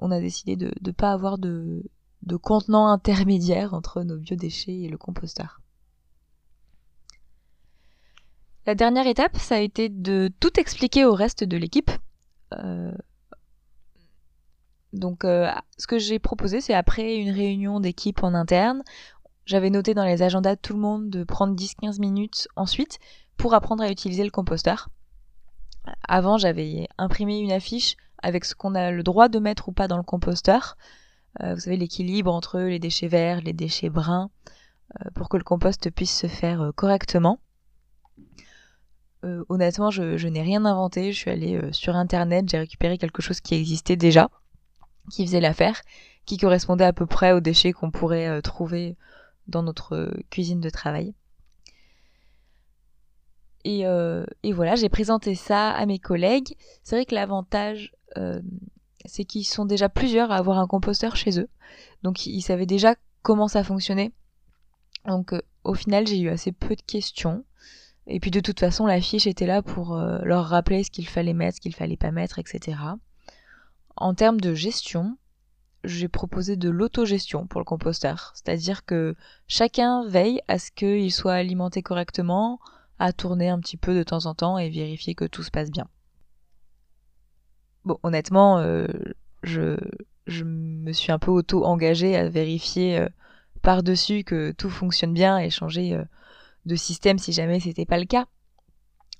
on 0.00 0.10
a 0.10 0.18
décidé 0.18 0.56
de 0.56 0.72
ne 0.80 0.92
pas 0.92 1.12
avoir 1.12 1.36
de, 1.36 1.82
de 2.22 2.36
contenant 2.36 2.86
intermédiaire 2.86 3.74
entre 3.74 4.02
nos 4.02 4.16
biodéchets 4.16 4.80
et 4.80 4.88
le 4.88 4.96
composteur. 4.96 5.60
La 8.66 8.74
dernière 8.74 9.06
étape, 9.06 9.36
ça 9.36 9.56
a 9.56 9.60
été 9.60 9.90
de 9.90 10.30
tout 10.40 10.58
expliquer 10.58 11.04
au 11.04 11.14
reste 11.14 11.44
de 11.44 11.56
l'équipe. 11.58 11.90
Euh, 12.54 12.92
donc, 14.94 15.24
euh, 15.24 15.50
ce 15.76 15.86
que 15.86 15.98
j'ai 15.98 16.18
proposé, 16.18 16.62
c'est 16.62 16.72
après 16.72 17.16
une 17.16 17.30
réunion 17.30 17.78
d'équipe 17.78 18.22
en 18.22 18.32
interne, 18.32 18.82
j'avais 19.46 19.70
noté 19.70 19.94
dans 19.94 20.04
les 20.04 20.22
agendas 20.22 20.56
de 20.56 20.60
tout 20.60 20.72
le 20.72 20.80
monde 20.80 21.10
de 21.10 21.24
prendre 21.24 21.54
10-15 21.54 22.00
minutes 22.00 22.48
ensuite 22.56 22.98
pour 23.36 23.54
apprendre 23.54 23.82
à 23.82 23.90
utiliser 23.90 24.24
le 24.24 24.30
composteur. 24.30 24.88
Avant, 26.08 26.38
j'avais 26.38 26.88
imprimé 26.98 27.38
une 27.38 27.52
affiche 27.52 27.96
avec 28.22 28.44
ce 28.44 28.54
qu'on 28.54 28.74
a 28.74 28.90
le 28.90 29.02
droit 29.02 29.28
de 29.28 29.38
mettre 29.38 29.68
ou 29.68 29.72
pas 29.72 29.88
dans 29.88 29.98
le 29.98 30.02
composteur. 30.02 30.76
Euh, 31.42 31.54
vous 31.54 31.60
savez, 31.60 31.76
l'équilibre 31.76 32.32
entre 32.32 32.60
les 32.60 32.78
déchets 32.78 33.08
verts, 33.08 33.42
les 33.42 33.52
déchets 33.52 33.90
bruns, 33.90 34.30
pour 35.14 35.28
que 35.28 35.36
le 35.36 35.44
compost 35.44 35.90
puisse 35.90 36.16
se 36.16 36.28
faire 36.28 36.70
correctement. 36.76 37.40
Euh, 39.24 39.42
honnêtement, 39.48 39.90
je, 39.90 40.28
n'ai 40.28 40.42
rien 40.42 40.64
inventé. 40.64 41.12
Je 41.12 41.18
suis 41.18 41.30
allée 41.30 41.56
euh, 41.56 41.72
sur 41.72 41.96
internet, 41.96 42.48
j'ai 42.48 42.58
récupéré 42.58 42.98
quelque 42.98 43.22
chose 43.22 43.40
qui 43.40 43.54
existait 43.54 43.96
déjà, 43.96 44.28
qui 45.10 45.24
faisait 45.26 45.40
l'affaire, 45.40 45.80
qui 46.26 46.36
correspondait 46.36 46.84
à 46.84 46.92
peu 46.92 47.06
près 47.06 47.32
aux 47.32 47.40
déchets 47.40 47.72
qu'on 47.72 47.90
pourrait 47.90 48.28
euh, 48.28 48.40
trouver 48.42 48.96
dans 49.46 49.62
notre 49.62 50.12
cuisine 50.30 50.60
de 50.60 50.70
travail. 50.70 51.14
Et, 53.64 53.84
voilà, 54.52 54.76
j'ai 54.76 54.88
présenté 54.88 55.34
ça 55.34 55.70
à 55.70 55.86
mes 55.86 55.98
collègues. 55.98 56.56
C'est 56.82 56.96
vrai 56.96 57.06
que 57.06 57.14
l'avantage, 57.14 57.94
c'est 59.06 59.24
qu'ils 59.24 59.46
sont 59.46 59.64
déjà 59.64 59.88
plusieurs 59.88 60.30
à 60.30 60.36
avoir 60.36 60.58
un 60.58 60.66
composteur 60.66 61.16
chez 61.16 61.40
eux. 61.40 61.48
Donc 62.02 62.26
ils 62.26 62.42
savaient 62.42 62.66
déjà 62.66 62.94
comment 63.22 63.48
ça 63.48 63.64
fonctionnait. 63.64 64.12
Donc 65.06 65.34
au 65.64 65.74
final, 65.74 66.06
j'ai 66.06 66.20
eu 66.20 66.28
assez 66.28 66.52
peu 66.52 66.76
de 66.76 66.82
questions. 66.82 67.44
Et 68.06 68.20
puis 68.20 68.30
de 68.30 68.40
toute 68.40 68.60
façon, 68.60 68.86
la 68.86 69.00
fiche 69.00 69.26
était 69.26 69.46
là 69.46 69.62
pour 69.62 69.96
euh, 69.96 70.18
leur 70.22 70.44
rappeler 70.44 70.84
ce 70.84 70.90
qu'il 70.90 71.08
fallait 71.08 71.32
mettre, 71.32 71.56
ce 71.56 71.60
qu'il 71.60 71.74
fallait 71.74 71.96
pas 71.96 72.10
mettre, 72.10 72.38
etc. 72.38 72.78
En 73.96 74.14
termes 74.14 74.40
de 74.40 74.54
gestion, 74.54 75.16
j'ai 75.84 76.08
proposé 76.08 76.56
de 76.56 76.70
l'autogestion 76.70 77.46
pour 77.46 77.60
le 77.60 77.64
composteur. 77.64 78.32
C'est-à-dire 78.34 78.84
que 78.84 79.14
chacun 79.46 80.06
veille 80.06 80.40
à 80.48 80.58
ce 80.58 80.70
qu'il 80.70 81.12
soit 81.12 81.34
alimenté 81.34 81.82
correctement, 81.82 82.60
à 82.98 83.12
tourner 83.12 83.48
un 83.48 83.60
petit 83.60 83.76
peu 83.76 83.94
de 83.94 84.02
temps 84.02 84.26
en 84.26 84.34
temps 84.34 84.58
et 84.58 84.70
vérifier 84.70 85.14
que 85.14 85.24
tout 85.24 85.42
se 85.42 85.50
passe 85.50 85.70
bien. 85.70 85.88
Bon, 87.84 87.98
honnêtement, 88.02 88.58
euh, 88.58 88.86
je, 89.42 89.76
me 90.44 90.92
suis 90.92 91.12
un 91.12 91.18
peu 91.18 91.30
auto-engagée 91.30 92.16
à 92.16 92.28
vérifier 92.28 92.98
euh, 92.98 93.08
par-dessus 93.62 94.24
que 94.24 94.52
tout 94.52 94.70
fonctionne 94.70 95.12
bien 95.12 95.38
et 95.38 95.50
changer 95.50 95.98
de 96.66 96.76
système 96.76 97.18
si 97.18 97.32
jamais 97.32 97.60
c'était 97.60 97.86
pas 97.86 97.98
le 97.98 98.06
cas. 98.06 98.26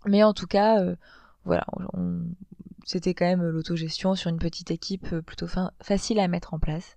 Mais 0.06 0.22
en 0.22 0.34
tout 0.34 0.46
cas, 0.46 0.80
euh, 0.80 0.96
voilà, 1.44 1.66
c'était 2.84 3.14
quand 3.14 3.26
même 3.26 3.42
l'autogestion 3.42 4.14
sur 4.14 4.30
une 4.30 4.38
petite 4.38 4.70
équipe 4.70 5.12
euh, 5.12 5.22
plutôt 5.22 5.46
facile 5.80 6.20
à 6.20 6.28
mettre 6.28 6.54
en 6.54 6.58
place. 6.58 6.96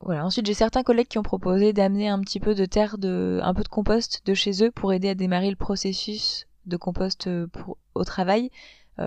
Voilà. 0.00 0.24
Ensuite, 0.24 0.46
j'ai 0.46 0.54
certains 0.54 0.82
collègues 0.82 1.08
qui 1.08 1.18
ont 1.18 1.24
proposé 1.24 1.72
d'amener 1.72 2.08
un 2.08 2.20
petit 2.20 2.38
peu 2.40 2.54
de 2.54 2.64
terre, 2.66 2.98
de, 2.98 3.40
un 3.42 3.52
peu 3.52 3.62
de 3.62 3.68
compost 3.68 4.22
de 4.26 4.34
chez 4.34 4.64
eux 4.64 4.70
pour 4.70 4.92
aider 4.92 5.08
à 5.08 5.14
démarrer 5.14 5.50
le 5.50 5.56
processus 5.56 6.46
de 6.66 6.76
compost 6.76 7.26
euh, 7.26 7.46
pour, 7.48 7.78
au 7.94 8.04
travail. 8.04 8.50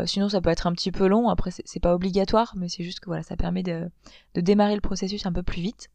sinon, 0.06 0.30
ça 0.30 0.42
peut 0.42 0.50
être 0.50 0.68
un 0.68 0.74
petit 0.74 0.92
peu 0.92 1.08
long. 1.08 1.30
Après, 1.30 1.52
c'est 1.52 1.80
pas 1.80 1.94
obligatoire, 1.94 2.54
mais 2.58 2.70
c'est 2.70 2.84
juste 2.84 3.00
que 3.00 3.08
voilà, 3.08 3.24
ça 3.24 3.38
permet 3.38 3.64
de, 3.64 3.90
de 4.36 4.42
démarrer 4.42 4.76
le 4.76 4.82
processus 4.82 5.26
un 5.26 5.34
peu 5.34 5.44
plus 5.44 5.62
vite. 5.62 5.90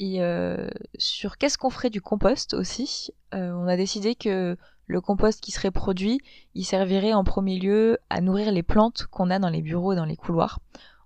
Et 0.00 0.22
euh, 0.22 0.70
sur 0.98 1.36
qu'est-ce 1.36 1.58
qu'on 1.58 1.68
ferait 1.68 1.90
du 1.90 2.00
compost 2.00 2.54
aussi, 2.54 3.10
euh, 3.34 3.52
on 3.52 3.66
a 3.66 3.76
décidé 3.76 4.14
que 4.14 4.56
le 4.90 5.00
compost 5.00 5.40
qui 5.40 5.52
serait 5.52 5.70
produit, 5.70 6.20
il 6.54 6.64
servirait 6.64 7.12
en 7.12 7.22
premier 7.22 7.58
lieu 7.58 7.98
à 8.10 8.20
nourrir 8.20 8.50
les 8.50 8.64
plantes 8.64 9.06
qu'on 9.06 9.30
a 9.30 9.38
dans 9.38 9.48
les 9.48 9.62
bureaux 9.62 9.92
et 9.92 9.96
dans 9.96 10.04
les 10.04 10.16
couloirs. 10.16 10.58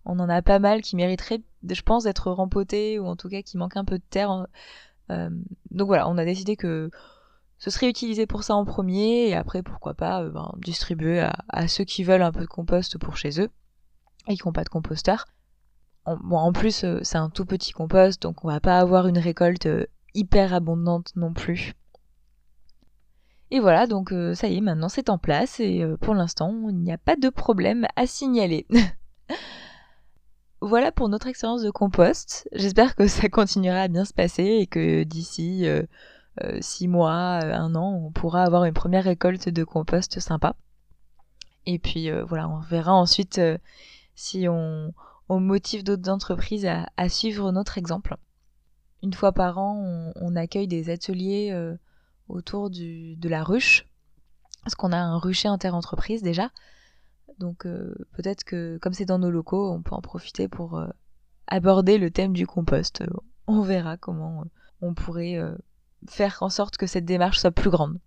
On 0.07 0.19
en 0.21 0.29
a 0.29 0.41
pas 0.41 0.59
mal 0.59 0.81
qui 0.81 0.97
mériteraient, 0.97 1.43
je 1.69 1.83
pense, 1.83 2.05
d'être 2.05 2.31
rempotées 2.31 2.99
ou 2.99 3.07
en 3.07 3.15
tout 3.15 3.29
cas 3.29 3.43
qui 3.43 3.59
manquent 3.59 3.77
un 3.77 3.85
peu 3.85 3.99
de 3.99 4.05
terre. 4.09 4.47
Euh, 5.11 5.29
donc 5.71 5.87
voilà, 5.87 6.09
on 6.09 6.17
a 6.17 6.25
décidé 6.25 6.57
que 6.57 6.91
ce 7.59 7.71
serait 7.71 7.89
utilisé 7.89 8.27
pour 8.27 8.43
ça 8.43 8.55
en 8.55 8.65
premier 8.65 9.29
et 9.29 9.35
après 9.35 9.63
pourquoi 9.63 9.93
pas 9.93 10.25
ben, 10.25 10.53
distribuer 10.59 11.27
à, 11.49 11.69
ceux 11.69 11.85
qui 11.85 12.05
veulent 12.05 12.23
un 12.23 12.33
peu 12.33 12.41
de 12.41 12.47
compost 12.47 12.97
pour 12.99 13.19
chez 13.19 13.39
eux. 13.41 13.51
et 14.29 14.37
qui 14.37 14.47
n'ont 14.47 14.53
pas 14.53 14.65
de 14.65 14.71
composteur. 14.71 15.27
En, 16.07 16.17
en 16.31 16.53
plus, 16.53 16.85
euh, 16.85 17.01
c'est 17.03 17.19
un 17.19 17.29
tout 17.29 17.45
petit 17.45 17.73
compost, 17.73 18.21
donc 18.23 18.45
on 18.45 18.49
va 18.49 18.61
pas 18.61 18.79
avoir 18.79 19.07
une 19.09 19.19
récolte 19.19 19.67
euh, 19.67 19.87
hyper 20.15 20.55
abondante 20.55 21.13
non 21.17 21.35
plus. 21.35 21.75
Et 23.55 23.61
voilà, 23.61 23.87
donc 23.87 24.11
euh, 24.11 24.35
ça 24.35 24.49
y 24.49 24.57
est, 24.57 24.61
maintenant 24.61 24.89
c'est 24.89 25.09
en 25.09 25.17
place 25.17 25.61
et 25.61 25.87
pour 26.01 26.13
l'instant, 26.15 26.53
il 26.71 26.75
n'y 26.75 26.93
a 26.93 26.99
pas 26.99 27.15
de 27.15 27.29
problème 27.29 27.87
à 27.95 28.05
signaler. 28.05 28.67
voilà 30.61 30.91
pour 30.91 31.09
notre 31.09 31.29
expérience 31.29 31.63
de 31.63 31.71
compost. 31.71 32.49
J'espère 32.53 32.97
que 32.97 33.07
ça 33.07 33.29
continuera 33.29 33.83
à 33.83 33.89
bien 33.89 34.05
se 34.05 34.13
passer 34.13 34.43
et 34.43 34.67
que 34.67 35.05
d'ici 35.05 35.69
six 36.61 36.89
mois, 36.89 37.15
un 37.15 37.77
an, 37.77 37.93
on 38.07 38.11
pourra 38.11 38.43
avoir 38.43 38.65
une 38.65 38.75
première 38.75 39.05
récolte 39.05 39.49
de 39.49 39.63
compost 39.63 40.19
sympa. 40.19 40.57
Et 41.65 41.79
puis 41.79 42.11
voilà, 42.11 42.49
on 42.49 42.59
verra 42.59 42.93
ensuite 42.93 43.41
si 44.15 44.49
on, 44.49 44.93
motive 45.29 45.85
d'autres 45.85 46.11
entreprises 46.11 46.67
à, 46.67 47.09
suivre 47.09 47.53
notre 47.53 47.79
exemple. 47.79 48.17
Une 49.03 49.13
fois 49.13 49.33
par 49.33 49.59
an, 49.59 50.13
on, 50.17 50.37
accueille 50.37 50.69
des 50.69 50.91
ateliers 50.91 51.51
euh, 51.53 51.77
autour 52.29 52.71
de 52.71 53.29
la 53.29 53.43
ruche, 53.43 53.87
parce 54.63 54.75
qu'on 54.75 54.93
a 54.93 54.99
un 54.99 55.19
rucher 55.19 55.49
interentreprise 55.49 56.23
déjà. 56.23 56.51
Donc 57.39 57.67
euh, 57.67 57.95
peut-être 58.13 58.45
que 58.45 58.79
comme 58.81 58.93
c'est 58.93 59.05
dans 59.05 59.19
nos 59.19 59.31
locaux, 59.31 59.73
on 59.73 59.83
peut 59.83 59.95
en 59.95 60.01
profiter 60.01 60.49
pour 60.49 60.79
euh, 60.79 60.87
aborder 61.47 61.99
le 61.99 62.11
thème 62.11 62.33
du 62.33 62.47
compost. 62.47 63.03
On 63.47 63.63
verra 63.63 63.97
comment 63.97 64.45
on 64.81 64.95
pourrait 64.95 65.39
faire 66.09 66.39
en 66.41 66.49
sorte 66.49 66.77
que 66.77 66.87
cette 66.87 67.05
démarche 67.05 67.39
soit 67.39 67.51
plus 67.51 67.71
grande. 67.71 67.99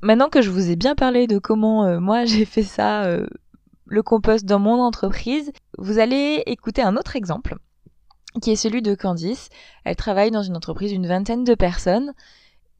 Maintenant 0.00 0.28
que 0.28 0.42
je 0.42 0.50
vous 0.50 0.70
ai 0.70 0.76
bien 0.76 0.94
parlé 0.94 1.26
de 1.26 1.38
comment 1.38 2.00
moi 2.00 2.24
j'ai 2.26 2.44
fait 2.44 2.62
ça 2.62 3.06
le 3.92 4.02
compost 4.02 4.44
dans 4.46 4.58
mon 4.58 4.80
entreprise, 4.80 5.52
vous 5.78 5.98
allez 5.98 6.42
écouter 6.46 6.82
un 6.82 6.96
autre 6.96 7.14
exemple 7.14 7.56
qui 8.40 8.50
est 8.50 8.56
celui 8.56 8.80
de 8.80 8.94
Candice. 8.94 9.50
Elle 9.84 9.96
travaille 9.96 10.30
dans 10.30 10.42
une 10.42 10.56
entreprise 10.56 10.92
d'une 10.92 11.06
vingtaine 11.06 11.44
de 11.44 11.54
personnes 11.54 12.14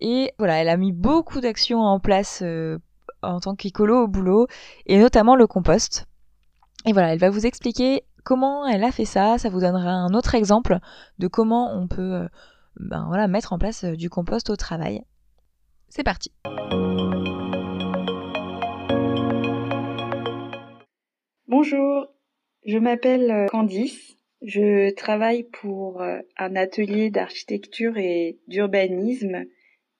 et 0.04 0.32
voilà, 0.36 0.60
elle 0.60 0.68
a 0.68 0.76
mis 0.76 0.90
beaucoup 0.90 1.40
d'actions 1.40 1.78
en 1.78 2.00
place 2.00 2.40
euh, 2.42 2.78
en 3.22 3.38
tant 3.38 3.54
qu'écolo 3.54 4.02
au 4.02 4.08
boulot 4.08 4.48
et 4.86 4.98
notamment 4.98 5.36
le 5.36 5.46
compost. 5.46 6.08
Et 6.84 6.92
voilà, 6.92 7.12
elle 7.12 7.20
va 7.20 7.30
vous 7.30 7.46
expliquer 7.46 8.02
comment 8.24 8.66
elle 8.66 8.82
a 8.82 8.90
fait 8.90 9.04
ça, 9.04 9.38
ça 9.38 9.48
vous 9.48 9.60
donnera 9.60 9.92
un 9.92 10.12
autre 10.12 10.34
exemple 10.34 10.78
de 11.20 11.28
comment 11.28 11.72
on 11.72 11.86
peut 11.86 12.14
euh, 12.14 12.28
ben 12.80 13.04
voilà, 13.06 13.28
mettre 13.28 13.52
en 13.52 13.58
place 13.58 13.84
euh, 13.84 13.94
du 13.94 14.10
compost 14.10 14.50
au 14.50 14.56
travail. 14.56 15.04
C'est 15.88 16.02
parti. 16.02 16.32
Bonjour, 21.46 22.08
je 22.66 22.78
m'appelle 22.78 23.46
Candice. 23.50 24.16
Je 24.44 24.92
travaille 24.96 25.44
pour 25.44 26.02
un 26.02 26.56
atelier 26.56 27.10
d'architecture 27.10 27.96
et 27.96 28.40
d'urbanisme 28.48 29.44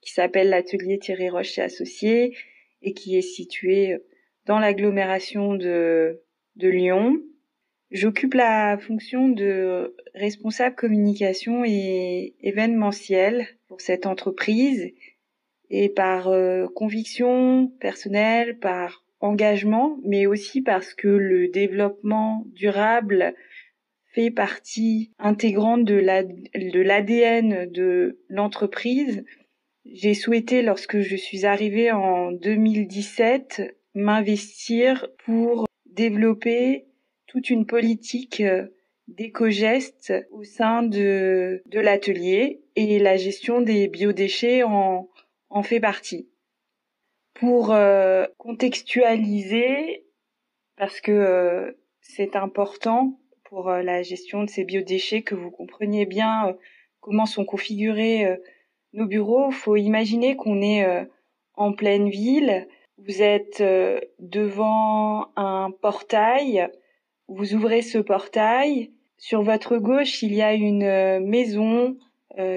qui 0.02 0.12
s'appelle 0.12 0.50
l'atelier 0.50 0.99
Thierry 0.99 1.30
Roche 1.30 1.59
et 1.59 1.62
Associés 1.62 2.37
et 2.82 2.92
qui 2.92 3.16
est 3.16 3.23
situé 3.23 3.94
euh, 3.94 3.99
dans 4.44 4.59
l'agglomération 4.59 5.54
de, 5.54 6.21
Lyon. 6.56 7.23
J'occupe 7.90 8.35
la 8.35 8.76
fonction 8.78 9.28
de 9.28 9.97
responsable 10.14 10.75
communication 10.75 11.64
et 11.64 12.35
événementiel 12.40 13.47
pour 13.68 13.80
cette 13.80 14.04
entreprise 14.04 14.92
et 15.71 15.88
par 15.88 16.30
conviction 16.75 17.73
personnelle, 17.80 18.59
par 18.59 19.02
engagement, 19.21 19.99
mais 20.04 20.26
aussi 20.26 20.61
parce 20.61 20.92
que 20.92 21.09
le 21.09 21.49
développement 21.49 22.44
durable 22.49 23.35
fait 24.12 24.30
partie 24.30 25.12
intégrante 25.18 25.85
de 25.85 25.94
l'ADN 25.94 27.71
de 27.71 28.21
l'entreprise. 28.28 29.25
J'ai 29.85 30.15
souhaité, 30.15 30.62
lorsque 30.62 31.01
je 31.01 31.17
suis 31.17 31.45
arrivée 31.45 31.91
en 31.91 32.31
2017, 32.31 33.62
m'investir 33.95 35.09
pour 35.25 35.67
développer 35.87 36.87
toute 37.27 37.51
une 37.51 37.67
politique 37.67 38.43
d'éco-gestes 39.09 40.12
au 40.31 40.45
sein 40.45 40.83
de, 40.83 41.62
de 41.67 41.81
l'atelier 41.81 42.62
et 42.77 42.99
la 42.99 43.17
gestion 43.17 43.61
des 43.61 43.89
biodéchets 43.89 44.62
en, 44.62 45.11
en 45.51 45.62
fait 45.62 45.81
partie. 45.81 46.29
Pour 47.35 47.73
euh, 47.73 48.27
contextualiser, 48.39 50.05
parce 50.77 51.01
que 51.01 51.11
euh, 51.11 51.73
c'est 52.01 52.37
important 52.37 53.19
pour 53.45 53.69
euh, 53.69 53.83
la 53.83 54.03
gestion 54.03 54.45
de 54.45 54.51
ces 54.51 54.65
biodéchets 54.65 55.23
que 55.23 55.35
vous 55.35 55.51
compreniez 55.51 56.07
bien 56.07 56.57
comment 57.01 57.27
sont 57.27 57.45
configurés 57.45 58.39
nos 58.93 59.07
bureaux. 59.07 59.51
Faut 59.51 59.77
imaginer 59.77 60.37
qu'on 60.37 60.63
est 60.63 60.87
en 61.55 61.73
pleine 61.73 62.09
ville, 62.09 62.67
vous 62.99 63.23
êtes 63.23 63.63
devant 64.19 65.29
un 65.37 65.71
portail, 65.71 66.69
vous 67.29 67.55
ouvrez 67.55 67.83
ce 67.83 67.99
portail, 67.99 68.91
sur 69.19 69.43
votre 69.43 69.77
gauche 69.77 70.23
il 70.23 70.35
y 70.35 70.43
a 70.43 70.55
une 70.55 71.21
maison 71.21 71.97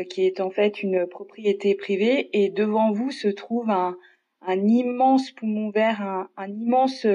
qui 0.09 0.25
est 0.25 0.39
en 0.39 0.49
fait 0.49 0.81
une 0.83 1.05
propriété 1.05 1.75
privée 1.75 2.29
et 2.33 2.49
devant 2.49 2.91
vous 2.91 3.11
se 3.11 3.27
trouve 3.27 3.69
un, 3.69 3.97
un 4.45 4.67
immense 4.67 5.31
poumon 5.31 5.69
vert, 5.69 6.27
un, 6.37 6.47
immense 6.47 7.07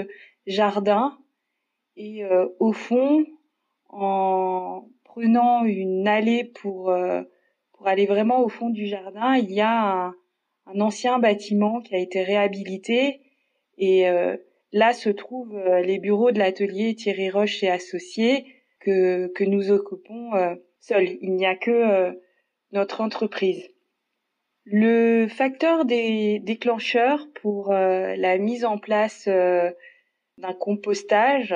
jardin. 0.47 1.19
Et 1.97 2.25
euh, 2.25 2.49
au 2.59 2.73
fond, 2.73 3.27
en 3.89 4.89
prenant 5.05 5.65
une 5.65 6.07
allée 6.09 6.45
pour 6.45 6.91
euh, 6.91 7.23
pour 7.81 7.89
aller 7.89 8.05
vraiment 8.05 8.45
au 8.45 8.51
fond 8.51 8.69
du 8.69 8.85
jardin, 8.85 9.37
il 9.37 9.51
y 9.51 9.63
a 9.63 10.13
un, 10.67 10.81
ancien 10.81 11.19
bâtiment 11.19 11.81
qui 11.81 11.95
a 11.95 11.99
été 11.99 12.23
réhabilité 12.23 13.23
et 13.79 14.07
euh, 14.09 14.37
là 14.71 14.93
se 14.93 15.09
trouvent 15.09 15.59
les 15.83 15.99
bureaux 15.99 16.31
de 16.31 16.39
l'atelier 16.39 16.95
Thierry 16.95 17.31
Roche 17.31 17.63
et 17.63 17.71
Associés 17.71 18.45
que 18.81 19.29
que 19.29 19.45
nous 19.45 19.73
occupons 19.73 20.31
seuls. 20.79 21.09
Il 21.23 21.35
n'y 21.35 21.47
a 21.47 21.57
que 21.57 22.15
notre 22.73 23.01
entreprise. 23.01 23.67
Le 24.65 25.27
facteur 25.27 25.85
des 25.85 26.39
déclencheurs 26.39 27.27
pour 27.43 27.73
euh, 27.73 28.15
la 28.17 28.39
mise 28.39 28.65
en 28.65 28.79
place 28.79 29.25
euh, 29.27 29.71
d'un 30.39 30.53
compostage, 30.53 31.55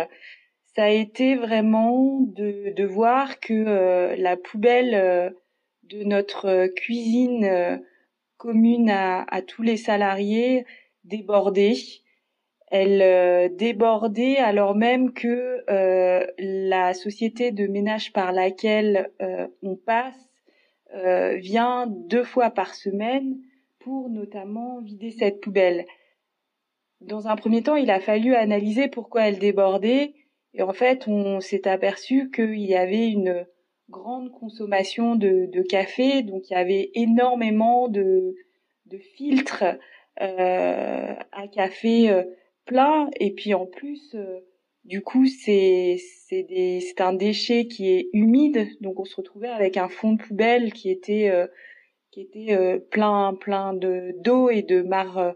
ça 0.74 0.84
a 0.84 0.88
été 0.88 1.36
vraiment 1.36 2.20
de, 2.20 2.84
voir 2.84 3.38
que 3.40 3.52
euh, 3.52 4.16
la 4.16 4.36
poubelle 4.36 5.34
de 5.88 6.04
notre 6.04 6.66
cuisine 6.66 7.82
commune 8.36 8.90
à, 8.90 9.42
tous 9.46 9.62
les 9.62 9.76
salariés 9.76 10.66
débordait. 11.04 11.74
Elle 12.68 13.54
débordait 13.56 14.36
alors 14.36 14.74
même 14.74 15.12
que 15.12 15.64
la 16.38 16.94
société 16.94 17.52
de 17.52 17.66
ménage 17.66 18.12
par 18.12 18.32
laquelle 18.32 19.10
on 19.62 19.76
passe 19.76 20.30
euh, 20.94 21.34
vient 21.36 21.86
deux 21.88 22.22
fois 22.22 22.50
par 22.50 22.74
semaine 22.74 23.38
pour 23.80 24.10
notamment 24.10 24.80
vider 24.80 25.10
cette 25.10 25.40
poubelle. 25.40 25.86
Dans 27.00 27.26
un 27.26 27.34
premier 27.34 27.62
temps, 27.62 27.74
il 27.74 27.90
a 27.90 27.98
fallu 27.98 28.34
analyser 28.34 28.88
pourquoi 28.88 29.26
elle 29.28 29.40
débordait 29.40 30.14
et 30.54 30.62
en 30.62 30.72
fait, 30.72 31.08
on 31.08 31.40
s'est 31.40 31.66
aperçu 31.66 32.30
qu'il 32.30 32.60
y 32.60 32.76
avait 32.76 33.08
une 33.08 33.44
grande 33.90 34.30
consommation 34.32 35.16
de, 35.16 35.62
café, 35.62 36.22
donc 36.22 36.50
il 36.50 36.54
y 36.54 36.56
avait 36.56 36.90
énormément 36.94 37.88
de, 37.88 38.34
de 38.86 38.98
filtres 38.98 39.64
euh, 40.20 41.14
à 41.32 41.48
café 41.52 42.10
euh, 42.10 42.22
plein. 42.64 43.10
Et 43.20 43.32
puis 43.32 43.54
en 43.54 43.66
plus 43.66 44.16
du 44.84 45.00
coup, 45.00 45.26
c'est 45.26 45.96
c'est 46.28 47.00
un 47.00 47.14
déchet 47.14 47.66
qui 47.66 47.88
est 47.90 48.08
humide, 48.12 48.68
donc 48.80 49.00
on 49.00 49.04
se 49.04 49.16
retrouvait 49.16 49.48
avec 49.48 49.76
un 49.76 49.88
fond 49.88 50.12
de 50.12 50.22
poubelle 50.22 50.72
qui 50.72 50.90
était 50.90 51.30
euh, 51.30 51.46
qui 52.10 52.20
était 52.20 52.54
euh, 52.54 52.78
plein 52.78 53.34
plein 53.34 53.72
de 53.72 54.14
d'eau 54.18 54.50
et 54.50 54.62
de 54.62 54.82
marre 54.82 55.34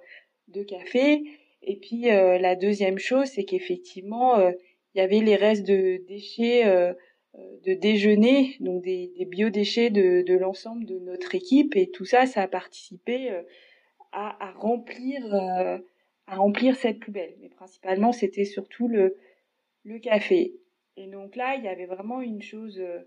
de 0.48 0.62
café. 0.62 1.22
Et 1.62 1.76
puis 1.76 2.02
la 2.02 2.56
deuxième 2.56 2.98
chose, 2.98 3.26
c'est 3.26 3.44
qu'effectivement, 3.44 4.38
il 4.38 4.98
y 4.98 5.00
avait 5.00 5.20
les 5.20 5.36
restes 5.36 5.66
de 5.66 6.02
déchets 6.06 6.94
de 7.64 7.74
déjeuner, 7.74 8.56
donc 8.60 8.82
des, 8.82 9.26
biodéchets 9.26 9.90
de, 9.90 10.36
l'ensemble 10.36 10.84
de 10.84 10.98
notre 10.98 11.34
équipe, 11.34 11.76
et 11.76 11.90
tout 11.90 12.04
ça, 12.04 12.26
ça 12.26 12.42
a 12.42 12.48
participé 12.48 13.30
à, 14.12 14.44
à 14.44 14.52
remplir 14.52 15.22
à 16.26 16.36
remplir 16.36 16.76
cette 16.76 17.00
poubelle. 17.00 17.34
Mais 17.40 17.48
principalement, 17.48 18.12
c'était 18.12 18.44
surtout 18.44 18.86
le 18.86 19.16
le 19.84 19.98
café. 19.98 20.54
Et 20.96 21.06
donc 21.06 21.36
là, 21.36 21.54
il 21.56 21.64
y 21.64 21.68
avait 21.68 21.86
vraiment 21.86 22.20
une 22.20 22.42
chose 22.42 22.78
euh, 22.78 22.98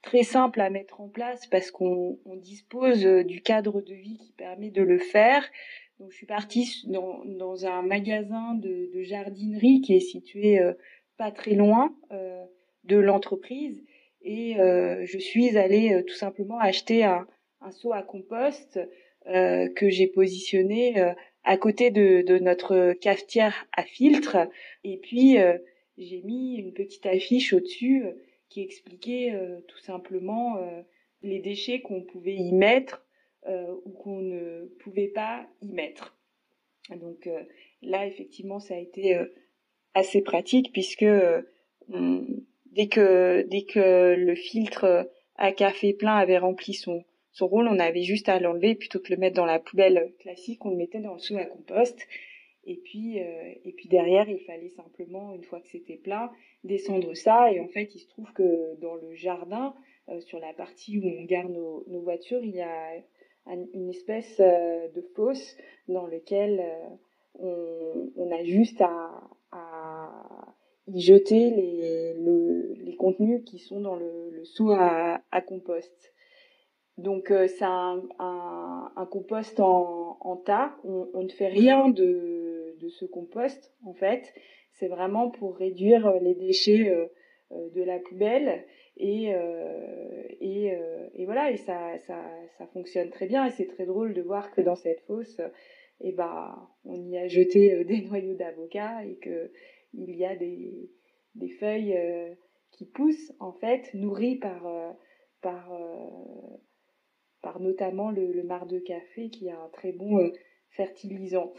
très 0.00 0.22
simple 0.22 0.60
à 0.60 0.70
mettre 0.70 1.00
en 1.00 1.08
place 1.08 1.46
parce 1.46 1.70
qu'on 1.70 2.18
dispose 2.36 3.04
euh, 3.04 3.24
du 3.24 3.42
cadre 3.42 3.80
de 3.80 3.94
vie 3.94 4.18
qui 4.18 4.32
permet 4.32 4.70
de 4.70 4.82
le 4.82 4.98
faire. 4.98 5.44
Donc 5.98 6.10
je 6.10 6.16
suis 6.16 6.26
partie 6.26 6.84
dans, 6.86 7.66
un 7.66 7.82
magasin 7.82 8.54
de, 8.54 9.02
jardinerie 9.02 9.80
qui 9.82 9.94
est 9.94 10.00
situé 10.00 10.58
euh, 10.58 10.72
pas 11.16 11.30
très 11.30 11.54
loin 11.54 11.94
de 12.84 12.96
l'entreprise 12.96 13.82
et 14.22 14.54
je 14.54 15.18
suis 15.18 15.56
allée 15.56 16.02
tout 16.06 16.14
simplement 16.14 16.58
acheter 16.58 17.04
un, 17.04 17.26
un 17.60 17.70
seau 17.70 17.92
à 17.92 18.02
compost 18.02 18.78
que 19.26 19.88
j'ai 19.88 20.06
positionné 20.06 21.12
à 21.44 21.56
côté 21.56 21.90
de, 21.90 22.22
de, 22.22 22.38
notre 22.38 22.92
cafetière 22.92 23.66
à 23.76 23.82
filtre. 23.82 24.36
Et 24.84 24.98
puis, 24.98 25.38
j'ai 25.98 26.22
mis 26.22 26.56
une 26.56 26.72
petite 26.72 27.06
affiche 27.06 27.52
au-dessus 27.52 28.04
qui 28.48 28.62
expliquait 28.62 29.32
tout 29.66 29.78
simplement 29.78 30.56
les 31.22 31.40
déchets 31.40 31.80
qu'on 31.80 32.02
pouvait 32.02 32.36
y 32.36 32.52
mettre 32.52 33.04
euh, 33.48 33.74
ou 33.84 33.90
qu'on 33.90 34.20
ne 34.20 34.66
pouvait 34.80 35.08
pas 35.08 35.46
y 35.62 35.72
mettre. 35.72 36.16
Donc 36.90 37.26
euh, 37.26 37.42
là, 37.82 38.06
effectivement, 38.06 38.60
ça 38.60 38.74
a 38.74 38.78
été 38.78 39.16
euh, 39.16 39.26
assez 39.94 40.22
pratique 40.22 40.72
puisque 40.72 41.04
dès 42.72 42.88
que 42.88 43.42
dès 43.48 43.62
que 43.62 44.14
le 44.14 44.34
filtre 44.34 45.08
à 45.36 45.52
café 45.52 45.92
plein 45.92 46.16
avait 46.16 46.38
rempli 46.38 46.74
son 46.74 47.04
son 47.34 47.46
rôle, 47.46 47.66
on 47.68 47.78
avait 47.78 48.02
juste 48.02 48.28
à 48.28 48.38
l'enlever 48.38 48.74
plutôt 48.74 49.00
que 49.00 49.10
le 49.10 49.18
mettre 49.18 49.36
dans 49.36 49.46
la 49.46 49.58
poubelle 49.58 50.12
classique, 50.18 50.64
on 50.66 50.70
le 50.70 50.76
mettait 50.76 51.00
dans 51.00 51.14
le 51.14 51.18
seau 51.18 51.36
à 51.36 51.46
compost. 51.46 51.98
Et 52.64 52.76
puis 52.76 53.16
et 53.16 53.72
puis 53.74 53.88
derrière, 53.88 54.28
il 54.28 54.40
fallait 54.40 54.68
simplement 54.68 55.32
une 55.34 55.42
fois 55.42 55.60
que 55.60 55.68
c'était 55.68 55.96
plein, 55.96 56.30
descendre 56.62 57.14
ça. 57.14 57.50
Et 57.50 57.58
en 57.58 57.68
fait, 57.68 57.94
il 57.94 58.00
se 58.00 58.08
trouve 58.08 58.30
que 58.34 58.78
dans 58.80 58.96
le 58.96 59.14
jardin, 59.14 59.74
sur 60.20 60.38
la 60.40 60.52
partie 60.52 60.98
où 60.98 61.06
on 61.06 61.24
garde 61.24 61.50
nos, 61.50 61.84
nos 61.86 62.02
voitures, 62.02 62.44
il 62.44 62.54
y 62.54 62.60
a 62.60 63.02
une 63.46 63.88
espèce 63.90 64.40
euh, 64.40 64.88
de 64.88 65.02
fosse 65.14 65.56
dans 65.88 66.06
lequel 66.06 66.60
euh, 67.40 68.08
on, 68.16 68.30
a 68.30 68.44
juste 68.44 68.80
à, 68.80 69.28
y 70.88 71.00
jeter 71.00 71.50
les, 71.50 72.14
les 72.84 72.96
contenus 72.96 73.42
qui 73.44 73.58
sont 73.58 73.80
dans 73.80 73.96
le, 73.96 74.30
le 74.30 74.44
seau 74.44 74.70
à, 74.70 75.20
compost. 75.46 76.12
Donc 76.98 77.30
euh, 77.30 77.46
c'est 77.46 77.64
un, 77.64 78.02
un, 78.18 79.06
compost 79.10 79.60
en, 79.60 80.36
tas. 80.44 80.76
On, 80.84 81.22
ne 81.22 81.28
fait 81.28 81.48
rien 81.48 81.88
de, 81.88 82.76
de 82.80 82.88
ce 82.88 83.04
compost 83.04 83.72
en 83.84 83.94
fait. 83.94 84.32
C'est 84.72 84.88
vraiment 84.88 85.30
pour 85.30 85.56
réduire 85.56 86.12
les 86.20 86.34
déchets 86.34 86.90
de 87.50 87.82
la 87.82 87.98
poubelle 87.98 88.64
et 88.96 89.34
euh, 89.34 90.22
et, 90.40 90.74
euh, 90.74 91.08
voilà 91.24 91.50
et 91.50 91.56
ça, 91.56 91.98
ça, 92.06 92.22
ça 92.58 92.66
fonctionne 92.68 93.10
très 93.10 93.26
bien 93.26 93.46
et 93.46 93.50
c'est 93.50 93.66
très 93.66 93.86
drôle 93.86 94.14
de 94.14 94.22
voir 94.22 94.50
que 94.52 94.60
dans 94.60 94.74
cette 94.74 95.00
fosse 95.02 95.40
eh 96.00 96.12
ben 96.12 96.68
on 96.84 97.08
y 97.08 97.16
a 97.16 97.26
jeté 97.28 97.74
euh, 97.74 97.84
des 97.84 98.02
noyaux 98.08 98.34
d'avocat 98.34 99.04
et 99.04 99.16
que 99.16 99.50
il 99.94 100.16
y 100.16 100.24
a 100.24 100.36
des, 100.36 100.90
feuilles 101.58 101.98
qui 102.70 102.86
poussent 102.86 103.32
en 103.40 103.52
fait 103.52 103.92
nourries 103.94 104.36
par 104.36 104.62
par 105.40 105.70
par 107.42 107.60
notamment 107.60 108.10
le, 108.10 108.32
le 108.32 108.42
marc 108.44 108.68
de 108.68 108.78
café 108.78 109.30
qui 109.30 109.50
a 109.50 109.58
un 109.58 109.68
très 109.70 109.92
bon 109.92 110.30
fertilisant. 110.70 111.52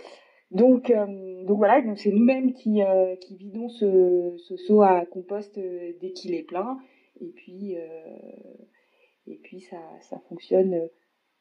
Donc, 0.51 0.91
donc 0.91 1.57
voilà, 1.57 1.81
donc 1.81 1.97
c'est 1.97 2.11
nous-mêmes 2.11 2.53
qui, 2.53 2.81
qui 3.21 3.35
vidons 3.35 3.69
ce, 3.69 4.35
seau 4.67 4.81
à 4.81 5.05
compost 5.05 5.59
dès 5.59 6.11
qu'il 6.11 6.35
est 6.35 6.43
plein. 6.43 6.77
Et 7.19 7.29
puis, 7.29 7.77
euh, 7.77 8.17
et 9.27 9.37
puis 9.37 9.61
ça, 9.61 9.77
ça 10.01 10.19
fonctionne 10.29 10.89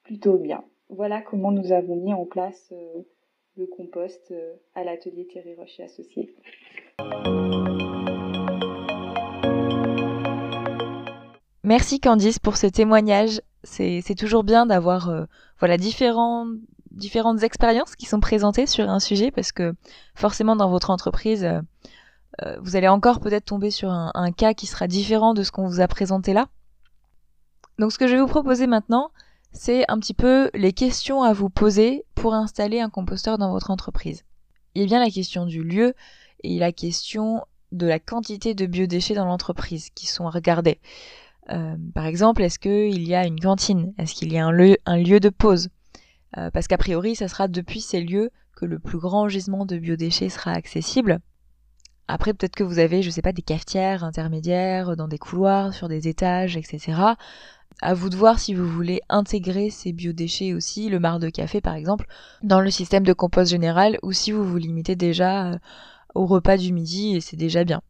plutôt 0.04 0.38
bien. 0.38 0.64
Voilà 0.88 1.22
comment 1.22 1.52
nous 1.52 1.72
avons 1.72 1.96
mis 1.96 2.12
en 2.12 2.26
place 2.26 2.72
euh, 2.72 3.02
le 3.56 3.66
compost 3.66 4.30
euh, 4.30 4.54
à 4.75 4.84
l'atelier 4.84 5.26
Thierry 5.26 5.54
Roche 5.54 5.80
et 5.80 5.84
Associés. 5.84 6.34
Merci 11.64 12.00
Candice 12.00 12.38
pour 12.38 12.56
ce 12.56 12.67
témoignage. 12.67 13.40
C'est 13.64 14.17
toujours 14.19 14.45
bien 14.45 14.67
d'avoir 14.67 15.10
voilà 15.58 15.76
différents, 15.76 16.47
différentes 16.90 17.43
expériences 17.43 17.97
qui 17.97 18.06
sont 18.06 18.21
présentées 18.21 18.67
sur 18.67 18.88
un 18.90 19.00
sujet 19.00 19.30
parce 19.30 19.52
que 19.52 19.75
forcément 20.14 20.56
dans 20.56 20.69
votre 20.69 20.90
entreprise, 20.90 21.49
euh, 22.43 22.56
vous 22.60 22.76
allez 22.76 22.88
encore 22.88 23.21
peut-être 23.21 23.45
tomber 23.45 23.71
sur 23.71 23.90
un, 23.90 24.32
cas 24.32 24.54
qui 24.54 24.67
sera 24.67 24.86
différent 24.86 25.34
de 25.34 25.43
ce 25.43 25.52
qu'on 25.52 25.67
vous 25.67 25.80
a 25.80 25.88
présenté 25.88 26.32
là. 26.32 26.47
Donc 27.78 27.93
ce 27.93 27.99
que 27.99 28.06
je 28.06 28.14
vais 28.14 28.21
vous 28.21 28.26
proposer 28.26 28.67
maintenant, 28.67 29.10
c'est 29.52 29.84
un 29.88 29.99
petit 29.99 30.14
peu 30.14 30.50
les 30.54 30.73
questions 30.73 31.23
à 31.23 31.32
vous 31.32 31.50
poser 31.50 32.04
pour 32.14 32.34
installer 32.34 32.80
un 32.80 32.88
composteur 32.88 33.38
dans 33.38 33.50
votre 33.50 33.71
entreprise. 33.71 34.25
Il 34.75 34.82
y 34.82 34.84
a 34.84 34.86
bien 34.86 35.00
la 35.00 35.10
question 35.10 35.45
du 35.45 35.62
lieu 35.62 35.95
et 36.43 36.59
la 36.59 36.73
question 36.73 37.45
de 37.73 37.87
la 37.87 37.99
quantité 37.99 38.55
de 38.55 38.67
biodéchets 38.67 39.15
dans 39.15 39.25
l'entreprise 39.25 39.91
qui 39.95 40.07
sont 40.07 40.26
à 40.26 40.31
regarder. 40.31 40.78
Euh, 41.50 41.76
par 41.95 42.07
exemple, 42.07 42.43
est-ce 42.43 42.59
qu'il 42.59 43.07
y 43.07 43.15
a 43.15 43.26
une 43.26 43.41
cantine? 43.41 43.93
Est-ce 43.99 44.15
qu'il 44.15 44.33
y 44.33 44.39
a 44.39 44.47
un 44.47 44.52
lieu, 44.52 45.21
de 45.21 45.28
pause? 45.28 45.69
Euh, 46.37 46.50
Parce 46.50 46.69
qu'a 46.69 46.78
priori, 46.78 47.17
ça 47.17 47.28
sera 47.28 47.49
depuis 47.49 47.81
ces 47.81 48.00
lieux 48.00 48.31
que 48.57 48.65
le 48.65 48.78
plus 48.78 48.99
grand 48.99 49.28
gisement 49.28 49.67
de 49.67 49.76
biodéchets 49.76 50.28
sera 50.28 50.52
accessible. 50.52 51.21
Après, 52.09 52.35
peut-être 52.35 52.55
que 52.55 52.65
vous 52.65 52.78
avez, 52.78 53.02
je 53.02 53.11
sais 53.11 53.23
pas, 53.23 53.33
des 53.33 53.43
cafetières 53.43 54.05
intermédiaires 54.05 54.97
dans 54.97 55.09
des 55.09 55.19
couloirs, 55.19 55.73
sur 55.73 55.89
des 55.89 56.09
étages, 56.09 56.57
etc. 56.57 56.93
À 57.81 57.95
vous 57.95 58.11
de 58.11 58.17
voir 58.17 58.39
si 58.39 58.55
vous 58.55 58.69
voulez 58.69 59.00
intégrer 59.09 59.71
ces 59.71 59.93
biodéchets 59.93 60.52
aussi, 60.52 60.89
le 60.89 61.00
marc 61.00 61.21
de 61.21 61.31
café 61.31 61.61
par 61.61 61.75
exemple, 61.75 62.07
dans 62.43 62.61
le 62.61 62.71
système 62.71 63.05
de 63.05 63.13
compost 63.13 63.50
général 63.50 63.99
ou 64.02 64.13
si 64.13 64.31
vous 64.31 64.45
vous 64.45 64.59
limitez 64.59 64.95
déjà 64.95 65.52
euh, 65.52 65.59
au 66.14 66.26
repas 66.26 66.56
du 66.56 66.72
midi 66.72 67.16
et 67.16 67.20
c'est 67.20 67.36
déjà 67.36 67.64
bien. 67.64 67.82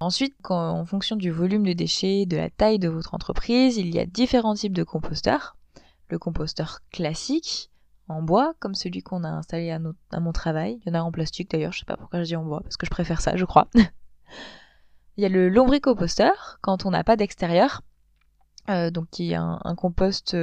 Ensuite, 0.00 0.34
en 0.48 0.84
fonction 0.84 1.16
du 1.16 1.30
volume 1.30 1.64
de 1.64 1.72
déchets, 1.72 2.24
de 2.24 2.36
la 2.36 2.50
taille 2.50 2.78
de 2.78 2.88
votre 2.88 3.14
entreprise, 3.14 3.76
il 3.78 3.92
y 3.92 3.98
a 3.98 4.06
différents 4.06 4.54
types 4.54 4.72
de 4.72 4.84
composteurs. 4.84 5.56
Le 6.08 6.18
composteur 6.18 6.80
classique, 6.92 7.70
en 8.08 8.22
bois, 8.22 8.54
comme 8.60 8.74
celui 8.74 9.02
qu'on 9.02 9.24
a 9.24 9.28
installé 9.28 9.70
à, 9.70 10.20
mon 10.20 10.32
travail. 10.32 10.80
Il 10.84 10.88
y 10.88 10.92
en 10.92 11.00
a 11.00 11.02
en 11.02 11.10
plastique 11.10 11.50
d'ailleurs, 11.50 11.72
je 11.72 11.80
sais 11.80 11.84
pas 11.84 11.96
pourquoi 11.96 12.20
je 12.20 12.28
dis 12.28 12.36
en 12.36 12.44
bois, 12.44 12.60
parce 12.62 12.76
que 12.76 12.86
je 12.86 12.90
préfère 12.90 13.20
ça, 13.20 13.36
je 13.36 13.44
crois. 13.44 13.68
Il 15.16 15.22
y 15.22 15.26
a 15.26 15.28
le 15.28 15.48
lombricomposteur, 15.48 16.58
quand 16.60 16.86
on 16.86 16.90
n'a 16.90 17.02
pas 17.02 17.16
d'extérieur, 17.16 17.82
euh, 18.70 18.90
donc 18.90 19.10
qui 19.10 19.32
est 19.32 19.36
un, 19.36 19.74
compost 19.76 20.36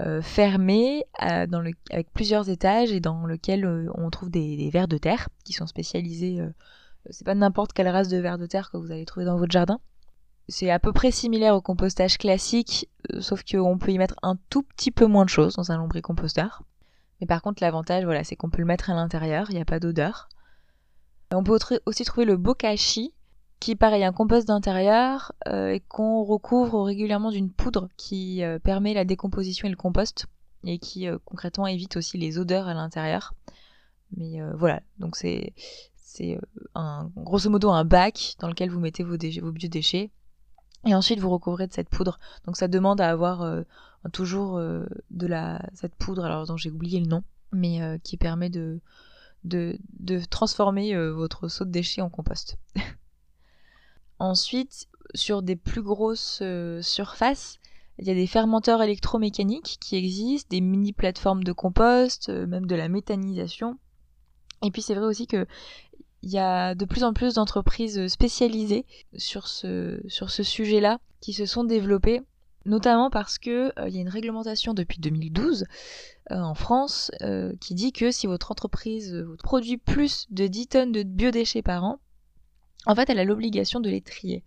euh, 0.00 0.18
euh, 0.18 0.22
fermé 0.22 1.04
le, 1.20 1.72
avec 1.90 2.12
plusieurs 2.12 2.48
étages 2.48 2.92
et 2.92 3.00
dans 3.00 3.26
lequel 3.26 3.90
on 3.94 4.10
trouve 4.10 4.30
des, 4.30 4.56
des, 4.56 4.70
vers 4.70 4.88
de 4.88 4.98
terre 4.98 5.28
qui 5.44 5.52
sont 5.52 5.66
spécialisés. 5.66 6.40
c'est 7.10 7.24
pas 7.24 7.34
n'importe 7.34 7.72
quelle 7.72 7.88
race 7.88 8.08
de 8.08 8.18
vers 8.18 8.38
de 8.38 8.46
terre 8.46 8.70
que 8.70 8.76
vous 8.76 8.90
allez 8.90 9.04
trouver 9.04 9.26
dans 9.26 9.38
votre 9.38 9.52
jardin. 9.52 9.80
C'est 10.48 10.70
à 10.70 10.78
peu 10.78 10.92
près 10.92 11.10
similaire 11.10 11.54
au 11.54 11.62
compostage 11.62 12.18
classique, 12.18 12.88
sauf 13.20 13.42
qu'on 13.44 13.78
peut 13.78 13.92
y 13.92 13.98
mettre 13.98 14.16
un 14.22 14.36
tout 14.50 14.62
petit 14.62 14.90
peu 14.90 15.06
moins 15.06 15.24
de 15.24 15.30
choses 15.30 15.54
dans 15.54 15.72
un 15.72 15.78
lombricomposteur. 15.78 16.62
Mais 17.20 17.26
par 17.26 17.40
contre, 17.40 17.62
l'avantage, 17.62 18.04
voilà, 18.04 18.24
c'est 18.24 18.36
qu'on 18.36 18.50
peut 18.50 18.60
le 18.60 18.66
mettre 18.66 18.90
à 18.90 18.94
l'intérieur, 18.94 19.46
il 19.50 19.54
n'y 19.54 19.62
a 19.62 19.64
pas 19.64 19.80
d'odeur. 19.80 20.28
On 21.32 21.42
peut 21.42 21.58
aussi 21.86 22.04
trouver 22.04 22.26
le 22.26 22.36
bokashi, 22.36 23.14
qui 23.60 23.76
pareil 23.76 24.04
un 24.04 24.12
compost 24.12 24.46
d'intérieur 24.46 25.32
euh, 25.48 25.70
et 25.70 25.80
qu'on 25.80 26.22
recouvre 26.22 26.82
régulièrement 26.82 27.30
d'une 27.30 27.50
poudre 27.50 27.88
qui 27.96 28.42
euh, 28.42 28.58
permet 28.58 28.94
la 28.94 29.04
décomposition 29.04 29.66
et 29.66 29.70
le 29.70 29.76
compost 29.76 30.26
et 30.64 30.78
qui 30.78 31.08
euh, 31.08 31.18
concrètement 31.24 31.66
évite 31.66 31.96
aussi 31.96 32.18
les 32.18 32.38
odeurs 32.38 32.68
à 32.68 32.74
l'intérieur. 32.74 33.34
Mais 34.16 34.38
voilà, 34.54 34.80
donc 34.98 35.16
c'est 35.16 35.54
c'est 35.96 36.38
grosso 37.16 37.50
modo 37.50 37.70
un 37.70 37.84
bac 37.84 38.36
dans 38.38 38.46
lequel 38.46 38.70
vous 38.70 38.78
mettez 38.78 39.02
vos, 39.02 39.16
vos 39.16 39.50
biodéchets 39.50 40.10
et 40.86 40.94
ensuite 40.94 41.18
vous 41.18 41.30
recouvrez 41.30 41.66
de 41.66 41.72
cette 41.72 41.88
poudre. 41.88 42.20
Donc 42.46 42.56
ça 42.56 42.68
demande 42.68 43.00
à 43.00 43.10
avoir 43.10 43.64
toujours 44.12 44.60
de 44.60 45.26
la 45.26 45.60
cette 45.72 45.96
poudre 45.96 46.26
alors 46.26 46.46
dont 46.46 46.56
j'ai 46.56 46.70
oublié 46.70 47.00
le 47.00 47.06
nom 47.06 47.24
mais 47.50 47.80
qui 48.04 48.16
permet 48.16 48.50
de 48.50 48.78
de, 49.42 49.78
de 49.98 50.20
transformer 50.20 50.96
votre 51.10 51.48
saut 51.48 51.64
de 51.64 51.70
déchets 51.70 52.02
en 52.02 52.10
compost. 52.10 52.56
Ensuite, 54.18 54.88
sur 55.14 55.42
des 55.42 55.56
plus 55.56 55.82
grosses 55.82 56.42
surfaces, 56.80 57.58
il 57.98 58.06
y 58.06 58.10
a 58.10 58.14
des 58.14 58.26
fermenteurs 58.26 58.82
électromécaniques 58.82 59.76
qui 59.80 59.96
existent, 59.96 60.48
des 60.50 60.60
mini 60.60 60.92
plateformes 60.92 61.44
de 61.44 61.52
compost, 61.52 62.28
même 62.28 62.66
de 62.66 62.74
la 62.74 62.88
méthanisation. 62.88 63.78
Et 64.64 64.70
puis 64.70 64.82
c'est 64.82 64.94
vrai 64.94 65.06
aussi 65.06 65.26
que 65.26 65.46
il 66.22 66.30
y 66.30 66.38
a 66.38 66.74
de 66.74 66.86
plus 66.86 67.04
en 67.04 67.12
plus 67.12 67.34
d'entreprises 67.34 68.06
spécialisées 68.08 68.86
sur 69.14 69.46
ce, 69.46 70.00
sur 70.08 70.30
ce 70.30 70.42
sujet-là 70.42 70.98
qui 71.20 71.34
se 71.34 71.44
sont 71.44 71.64
développées 71.64 72.22
notamment 72.66 73.10
parce 73.10 73.38
que 73.38 73.78
euh, 73.78 73.88
y 73.88 73.98
a 73.98 74.00
une 74.00 74.08
réglementation 74.08 74.74
depuis 74.74 74.98
2012 74.98 75.66
euh, 76.30 76.36
en 76.36 76.54
France 76.54 77.10
euh, 77.22 77.52
qui 77.60 77.74
dit 77.74 77.92
que 77.92 78.10
si 78.10 78.26
votre 78.26 78.50
entreprise 78.50 79.24
produit 79.42 79.76
plus 79.76 80.26
de 80.30 80.46
10 80.46 80.68
tonnes 80.68 80.92
de 80.92 81.02
biodéchets 81.02 81.62
par 81.62 81.84
an, 81.84 82.00
en 82.86 82.94
fait, 82.94 83.10
elle 83.10 83.18
a 83.18 83.24
l'obligation 83.24 83.80
de 83.80 83.90
les 83.90 84.00
trier. 84.00 84.44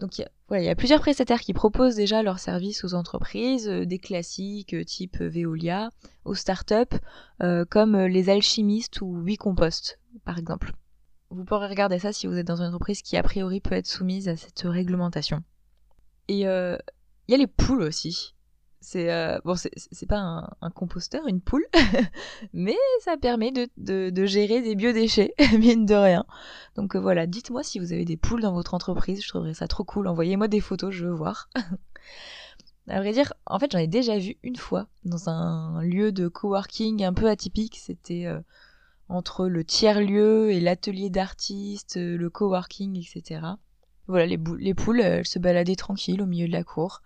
Donc 0.00 0.18
il 0.18 0.22
y, 0.22 0.24
a, 0.24 0.30
voilà, 0.46 0.62
il 0.62 0.66
y 0.66 0.70
a 0.70 0.76
plusieurs 0.76 1.00
prestataires 1.00 1.40
qui 1.40 1.52
proposent 1.52 1.96
déjà 1.96 2.22
leurs 2.22 2.38
services 2.38 2.84
aux 2.84 2.94
entreprises, 2.94 3.66
des 3.66 3.98
classiques 3.98 4.76
type 4.86 5.20
Veolia, 5.20 5.90
aux 6.24 6.36
startups 6.36 6.96
comme 7.68 7.96
les 7.96 8.30
alchimistes 8.30 9.00
ou 9.00 9.20
WeCompost 9.24 9.98
par 10.24 10.38
exemple. 10.38 10.72
vous 11.30 11.44
pourrez 11.44 11.66
regarder 11.66 11.98
ça 11.98 12.12
si 12.12 12.28
vous 12.28 12.36
êtes 12.38 12.46
dans 12.46 12.62
une 12.62 12.68
entreprise 12.68 13.02
qui 13.02 13.16
a 13.16 13.24
priori 13.24 13.60
peut 13.60 13.74
être 13.74 13.88
soumise 13.88 14.28
à 14.28 14.36
cette 14.36 14.60
réglementation. 14.60 15.42
Et 16.28 16.42
il 16.42 16.42
y 16.42 16.46
a 16.46 16.78
les 17.36 17.46
poules 17.48 17.82
aussi. 17.82 18.34
C'est 18.80 19.10
euh, 19.12 19.38
bon, 19.44 19.56
c'est 19.56 20.06
pas 20.06 20.48
un, 20.60 20.70
composteur, 20.70 21.26
une 21.26 21.40
poule, 21.40 21.66
mais 22.52 22.76
ça 23.02 23.16
permet 23.16 23.50
de, 23.50 24.26
gérer 24.26 24.62
des 24.62 24.76
biodéchets, 24.76 25.34
mine 25.58 25.84
de 25.84 25.94
rien. 25.94 26.24
Donc 26.76 26.94
euh, 26.94 27.00
voilà, 27.00 27.26
dites-moi 27.26 27.64
si 27.64 27.80
vous 27.80 27.92
avez 27.92 28.04
des 28.04 28.16
poules 28.16 28.40
dans 28.40 28.52
votre 28.52 28.74
entreprise, 28.74 29.22
je 29.22 29.28
trouverais 29.28 29.54
ça 29.54 29.66
trop 29.66 29.82
cool. 29.82 30.06
Envoyez-moi 30.06 30.46
des 30.46 30.60
photos, 30.60 30.94
je 30.94 31.06
veux 31.06 31.12
voir. 31.12 31.48
à 32.88 33.00
vrai 33.00 33.12
dire, 33.12 33.32
en 33.46 33.58
fait, 33.58 33.72
j'en 33.72 33.78
ai 33.78 33.88
déjà 33.88 34.16
vu 34.16 34.36
une 34.44 34.56
fois 34.56 34.86
dans 35.04 35.28
un 35.28 35.82
lieu 35.82 36.12
de 36.12 36.28
coworking 36.28 37.02
un 37.04 37.12
peu 37.12 37.28
atypique. 37.28 37.76
C'était 37.76 38.26
euh, 38.26 38.40
entre 39.08 39.48
le 39.48 39.64
tiers-lieu 39.64 40.52
et 40.52 40.60
l'atelier 40.60 41.10
d'artistes, 41.10 41.96
le 41.96 42.30
coworking, 42.30 42.96
etc. 42.96 43.40
Voilà, 44.06 44.26
les, 44.26 44.38
les 44.58 44.74
poules, 44.74 45.00
elles 45.00 45.26
se 45.26 45.40
baladaient 45.40 45.74
tranquilles 45.74 46.22
au 46.22 46.26
milieu 46.26 46.46
de 46.46 46.52
la 46.52 46.62
cour. 46.62 47.02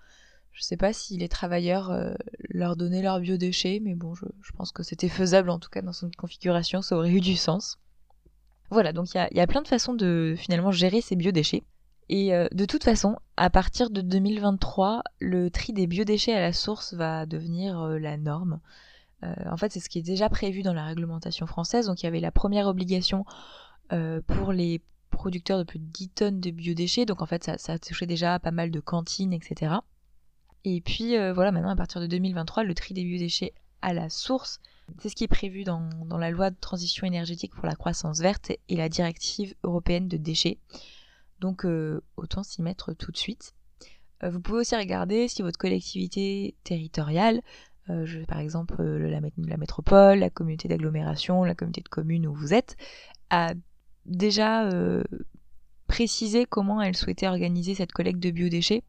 Je 0.52 0.62
sais 0.62 0.76
pas 0.76 0.92
si 0.92 1.16
les 1.16 1.28
travailleurs 1.28 1.90
euh, 1.90 2.12
leur 2.50 2.76
donnaient 2.76 3.02
leurs 3.02 3.20
biodéchets, 3.20 3.80
mais 3.82 3.94
bon, 3.94 4.14
je, 4.14 4.26
pense 4.54 4.70
que 4.70 4.82
c'était 4.82 5.08
faisable 5.08 5.48
en 5.50 5.58
tout 5.58 5.70
cas 5.70 5.80
dans 5.80 5.94
son 5.94 6.10
configuration, 6.16 6.82
ça 6.82 6.96
aurait 6.96 7.10
eu 7.10 7.20
du 7.20 7.36
sens. 7.36 7.78
Voilà, 8.70 8.92
donc 8.92 9.08
il 9.14 9.36
y 9.36 9.40
a, 9.40 9.46
plein 9.46 9.62
de 9.62 9.68
façons 9.68 9.94
de 9.94 10.34
finalement 10.36 10.70
gérer 10.70 11.00
ces 11.00 11.16
biodéchets. 11.16 11.62
Et 12.08 12.34
euh, 12.34 12.48
de 12.52 12.64
toute 12.66 12.84
façon, 12.84 13.16
à 13.36 13.48
partir 13.48 13.90
de 13.90 14.02
2023, 14.02 15.02
le 15.20 15.50
tri 15.50 15.72
des 15.72 15.86
biodéchets 15.86 16.34
à 16.34 16.40
la 16.40 16.52
source 16.52 16.94
va 16.94 17.24
devenir 17.26 17.80
euh, 17.80 17.98
la 17.98 18.16
norme. 18.16 18.60
en 19.22 19.56
fait, 19.56 19.72
c'est 19.72 19.80
ce 19.80 19.88
qui 19.88 20.00
est 20.00 20.02
déjà 20.02 20.28
prévu 20.28 20.62
dans 20.62 20.74
la 20.74 20.84
réglementation 20.84 21.46
française. 21.46 21.86
Donc 21.86 22.02
il 22.02 22.04
y 22.04 22.08
avait 22.08 22.20
la 22.20 22.32
première 22.32 22.66
obligation 22.66 23.24
pour 24.26 24.52
les 24.52 24.80
producteurs 25.10 25.58
de 25.58 25.64
plus 25.64 25.78
de 25.78 25.84
10 25.84 26.08
tonnes 26.08 26.40
de 26.40 26.50
biodéchets. 26.50 27.06
Donc 27.06 27.22
en 27.22 27.26
fait, 27.26 27.44
ça, 27.44 27.56
ça 27.56 27.78
touchait 27.78 28.06
déjà 28.06 28.38
pas 28.38 28.50
mal 28.50 28.70
de 28.70 28.80
cantines, 28.80 29.32
etc. 29.32 29.76
Et 30.64 30.80
puis 30.80 31.16
euh, 31.16 31.32
voilà, 31.32 31.52
maintenant 31.52 31.70
à 31.70 31.76
partir 31.76 32.00
de 32.00 32.06
2023, 32.06 32.64
le 32.64 32.74
tri 32.74 32.94
des 32.94 33.04
biodéchets 33.04 33.52
à 33.80 33.92
la 33.92 34.08
source, 34.08 34.60
c'est 34.98 35.08
ce 35.08 35.16
qui 35.16 35.24
est 35.24 35.28
prévu 35.28 35.64
dans, 35.64 35.88
la 36.18 36.30
loi 36.30 36.50
de 36.50 36.56
transition 36.60 37.06
énergétique 37.06 37.54
pour 37.54 37.66
la 37.66 37.74
croissance 37.74 38.20
verte 38.20 38.52
et 38.68 38.76
la 38.76 38.88
directive 38.88 39.54
européenne 39.64 40.08
de 40.08 40.16
déchets. 40.16 40.58
Donc 41.40 41.64
euh, 41.64 42.00
autant 42.16 42.42
s'y 42.42 42.62
mettre 42.62 42.92
tout 42.92 43.10
de 43.10 43.16
suite. 43.16 43.54
Euh, 44.22 44.30
vous 44.30 44.40
pouvez 44.40 44.60
aussi 44.60 44.76
regarder 44.76 45.26
si 45.26 45.42
votre 45.42 45.58
collectivité 45.58 46.54
territoriale, 46.62 47.42
par 48.28 48.38
exemple 48.38 48.80
la, 48.80 49.20
la, 49.20 49.56
métropole, 49.56 50.20
la 50.20 50.30
communauté 50.30 50.68
d'agglomération, 50.68 51.42
la 51.42 51.56
communauté 51.56 51.80
de 51.80 51.88
communes 51.88 52.28
où 52.28 52.32
vous 52.32 52.54
êtes, 52.54 52.76
a 53.28 53.54
déjà 54.06 54.70
précisé 55.88 56.46
comment 56.46 56.80
elle 56.80 56.96
souhaitait 56.96 57.26
organiser 57.26 57.74
cette 57.74 57.92
collecte 57.92 58.20
de 58.20 58.30
biodéchets 58.30 58.84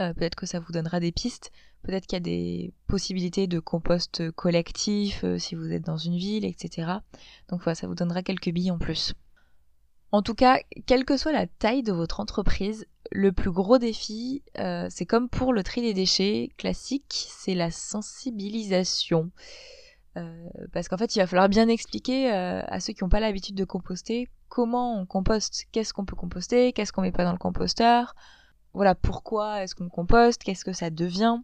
euh, 0.00 0.12
peut-être 0.12 0.34
que 0.34 0.46
ça 0.46 0.60
vous 0.60 0.72
donnera 0.72 1.00
des 1.00 1.12
pistes. 1.12 1.52
Peut-être 1.82 2.06
qu'il 2.06 2.16
y 2.16 2.20
a 2.20 2.20
des 2.20 2.72
possibilités 2.86 3.46
de 3.46 3.58
compost 3.58 4.30
collectif 4.32 5.24
euh, 5.24 5.38
si 5.38 5.54
vous 5.54 5.72
êtes 5.72 5.84
dans 5.84 5.96
une 5.96 6.16
ville, 6.16 6.44
etc. 6.44 6.90
Donc 7.48 7.62
voilà, 7.62 7.74
ça 7.74 7.86
vous 7.86 7.94
donnera 7.94 8.22
quelques 8.22 8.50
billes 8.50 8.70
en 8.70 8.78
plus. 8.78 9.14
En 10.12 10.22
tout 10.22 10.34
cas, 10.34 10.58
quelle 10.86 11.04
que 11.04 11.16
soit 11.16 11.32
la 11.32 11.46
taille 11.46 11.82
de 11.82 11.92
votre 11.92 12.20
entreprise, 12.20 12.86
le 13.12 13.32
plus 13.32 13.50
gros 13.50 13.78
défi, 13.78 14.42
euh, 14.58 14.86
c'est 14.90 15.06
comme 15.06 15.28
pour 15.28 15.52
le 15.52 15.62
tri 15.62 15.80
des 15.80 15.94
déchets 15.94 16.50
classique, 16.56 17.26
c'est 17.30 17.54
la 17.54 17.70
sensibilisation. 17.70 19.30
parce 20.72 20.88
qu'en 20.88 20.96
fait, 20.96 21.14
il 21.14 21.18
va 21.18 21.26
falloir 21.26 21.48
bien 21.50 21.68
expliquer 21.68 22.30
à 22.30 22.80
ceux 22.80 22.94
qui 22.94 23.04
n'ont 23.04 23.10
pas 23.10 23.20
l'habitude 23.20 23.54
de 23.54 23.66
composter 23.66 24.30
comment 24.48 24.98
on 24.98 25.06
composte, 25.06 25.66
qu'est-ce 25.72 25.92
qu'on 25.92 26.04
peut 26.04 26.16
composter, 26.16 26.72
qu'est-ce 26.72 26.92
qu'on 26.92 27.02
met 27.02 27.12
pas 27.12 27.24
dans 27.24 27.32
le 27.32 27.38
composteur, 27.38 28.14
voilà, 28.76 28.94
pourquoi 28.94 29.62
est-ce 29.62 29.74
qu'on 29.74 29.88
composte, 29.88 30.44
qu'est-ce 30.44 30.64
que 30.64 30.74
ça 30.74 30.90
devient. 30.90 31.38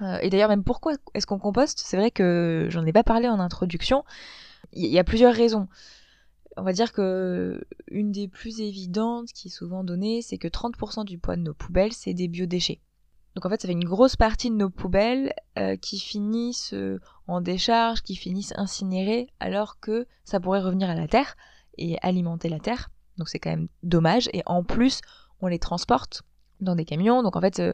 Euh, 0.00 0.18
et 0.20 0.30
d'ailleurs, 0.30 0.48
même 0.48 0.64
pourquoi 0.64 0.94
est-ce 1.14 1.28
qu'on 1.28 1.38
composte 1.38 1.78
C'est 1.78 1.96
vrai 1.96 2.10
que 2.10 2.66
j'en 2.70 2.84
ai 2.84 2.92
pas 2.92 3.04
parlé 3.04 3.28
en 3.28 3.38
introduction. 3.38 4.04
Il 4.72 4.86
y, 4.86 4.98
a 4.98 5.04
plusieurs 5.04 5.32
raisons. 5.32 5.68
On 6.56 6.62
va 6.62 6.72
dire 6.72 6.92
que 6.92 7.64
une 7.88 8.10
des 8.10 8.26
plus 8.26 8.60
évidentes 8.60 9.28
qui 9.32 9.46
est 9.48 9.50
souvent 9.50 9.84
donnée, 9.84 10.22
c'est 10.22 10.38
que 10.38 10.48
30% 10.48 11.04
du 11.04 11.18
poids 11.18 11.36
de 11.36 11.42
nos 11.42 11.54
poubelles, 11.54 11.92
c'est 11.92 12.14
des 12.14 12.26
biodéchets. 12.26 12.80
Donc 13.36 13.46
en 13.46 13.48
fait, 13.48 13.60
ça 13.60 13.68
fait 13.68 13.74
une 13.74 13.84
grosse 13.84 14.16
partie 14.16 14.50
de 14.50 14.56
nos 14.56 14.70
poubelles 14.70 15.32
euh, 15.58 15.76
qui 15.76 16.00
finissent 16.00 16.74
euh, 16.74 17.00
en 17.28 17.40
décharge, 17.40 18.02
qui 18.02 18.16
finissent 18.16 18.54
incinérées, 18.56 19.28
alors 19.38 19.78
que 19.78 20.06
ça 20.24 20.40
pourrait 20.40 20.60
revenir 20.60 20.90
à 20.90 20.94
la 20.94 21.06
terre 21.06 21.36
et 21.78 21.96
alimenter 22.02 22.48
la 22.48 22.58
terre. 22.58 22.90
Donc 23.18 23.28
c'est 23.28 23.38
quand 23.38 23.50
même 23.50 23.68
dommage. 23.84 24.28
Et 24.32 24.42
en 24.46 24.64
plus, 24.64 25.00
on 25.40 25.46
les 25.46 25.60
transporte 25.60 26.22
dans 26.62 26.76
des 26.76 26.84
camions. 26.84 27.22
Donc 27.22 27.36
en 27.36 27.40
fait, 27.40 27.60
euh, 27.60 27.72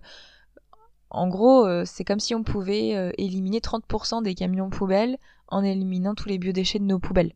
en 1.11 1.29
gros, 1.29 1.67
euh, 1.67 1.85
c'est 1.87 2.05
comme 2.05 2.21
si 2.21 2.35
on 2.35 2.43
pouvait 2.43 2.95
euh, 2.95 3.13
éliminer 3.19 3.61
30% 3.61 4.23
des 4.23 4.35
camions 4.35 4.71
poubelles 4.71 5.19
en 5.49 5.63
éliminant 5.63 6.15
tous 6.15 6.29
les 6.29 6.39
biodéchets 6.39 6.79
de 6.79 6.85
nos 6.85 6.99
poubelles. 6.99 7.33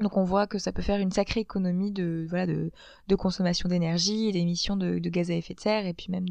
Donc 0.00 0.16
on 0.16 0.24
voit 0.24 0.46
que 0.46 0.58
ça 0.58 0.72
peut 0.72 0.82
faire 0.82 0.98
une 0.98 1.12
sacrée 1.12 1.40
économie 1.40 1.92
de, 1.92 2.26
voilà, 2.28 2.46
de, 2.46 3.16
consommation 3.16 3.68
d'énergie 3.68 4.32
d'émissions 4.32 4.76
de, 4.76 4.98
gaz 4.98 5.30
à 5.30 5.34
effet 5.34 5.54
de 5.54 5.60
serre 5.60 5.86
et 5.86 5.94
puis 5.94 6.08
même 6.10 6.26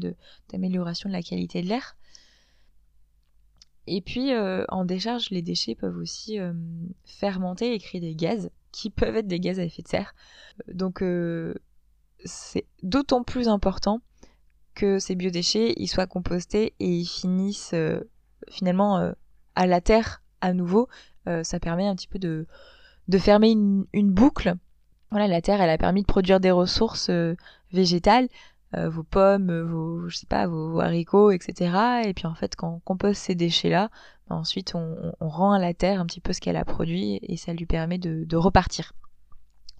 d'amélioration 0.50 1.08
de, 1.08 1.14
la 1.14 1.22
qualité 1.22 1.62
de 1.62 1.68
l'air. 1.68 1.96
Et 3.86 4.02
puis 4.02 4.32
en 4.68 4.84
décharge, 4.84 5.30
les 5.30 5.40
déchets 5.40 5.74
peuvent 5.74 5.96
aussi 5.96 6.38
fermenter 7.06 7.72
et 7.72 7.78
créer 7.78 8.02
des 8.02 8.14
gaz 8.14 8.50
qui 8.70 8.90
peuvent 8.90 9.16
être 9.16 9.28
des 9.28 9.40
gaz 9.40 9.58
à 9.58 9.64
effet 9.64 9.80
de 9.80 9.88
serre. 9.88 10.14
Donc 10.68 11.02
c'est 12.24 12.66
d'autant 12.82 13.22
plus 13.22 13.48
important 13.48 14.00
que 14.74 14.98
ces 14.98 15.14
biodéchets 15.14 15.74
ils 15.76 15.88
soient 15.88 16.06
compostés 16.06 16.74
et 16.80 16.88
ils 16.88 17.06
finissent 17.06 17.74
euh, 17.74 18.00
finalement 18.48 18.98
euh, 18.98 19.12
à 19.54 19.66
la 19.66 19.80
terre 19.80 20.22
à 20.40 20.52
nouveau. 20.52 20.88
Euh, 21.28 21.42
ça 21.42 21.60
permet 21.60 21.86
un 21.86 21.94
petit 21.94 22.08
peu 22.08 22.18
de, 22.18 22.46
fermer 23.18 23.50
une, 23.50 24.10
boucle. 24.10 24.54
Voilà, 25.10 25.28
la 25.28 25.40
terre, 25.40 25.60
elle 25.60 25.70
a 25.70 25.78
permis 25.78 26.02
de 26.02 26.06
produire 26.06 26.40
des 26.40 26.50
ressources 26.50 27.10
végétales, 27.72 28.28
vos 28.76 29.04
pommes, 29.04 29.62
vos, 29.62 30.08
je 30.08 30.16
sais 30.16 30.26
pas, 30.26 30.48
vos, 30.48 30.80
haricots, 30.80 31.30
etc. 31.30 32.02
Et 32.04 32.12
puis 32.12 32.26
en 32.26 32.34
fait, 32.34 32.56
quand 32.56 32.74
on 32.74 32.80
compose 32.80 33.16
ces 33.16 33.36
déchets-là, 33.36 33.88
ben 34.28 34.36
ensuite 34.36 34.74
on, 34.74 35.14
rend 35.20 35.52
à 35.52 35.60
la 35.60 35.72
terre 35.72 36.00
un 36.00 36.06
petit 36.06 36.20
peu 36.20 36.32
ce 36.32 36.40
qu'elle 36.40 36.56
a 36.56 36.64
produit 36.64 37.20
et 37.22 37.36
ça 37.36 37.52
lui 37.52 37.66
permet 37.66 37.98
de 37.98 38.36
repartir. 38.36 38.92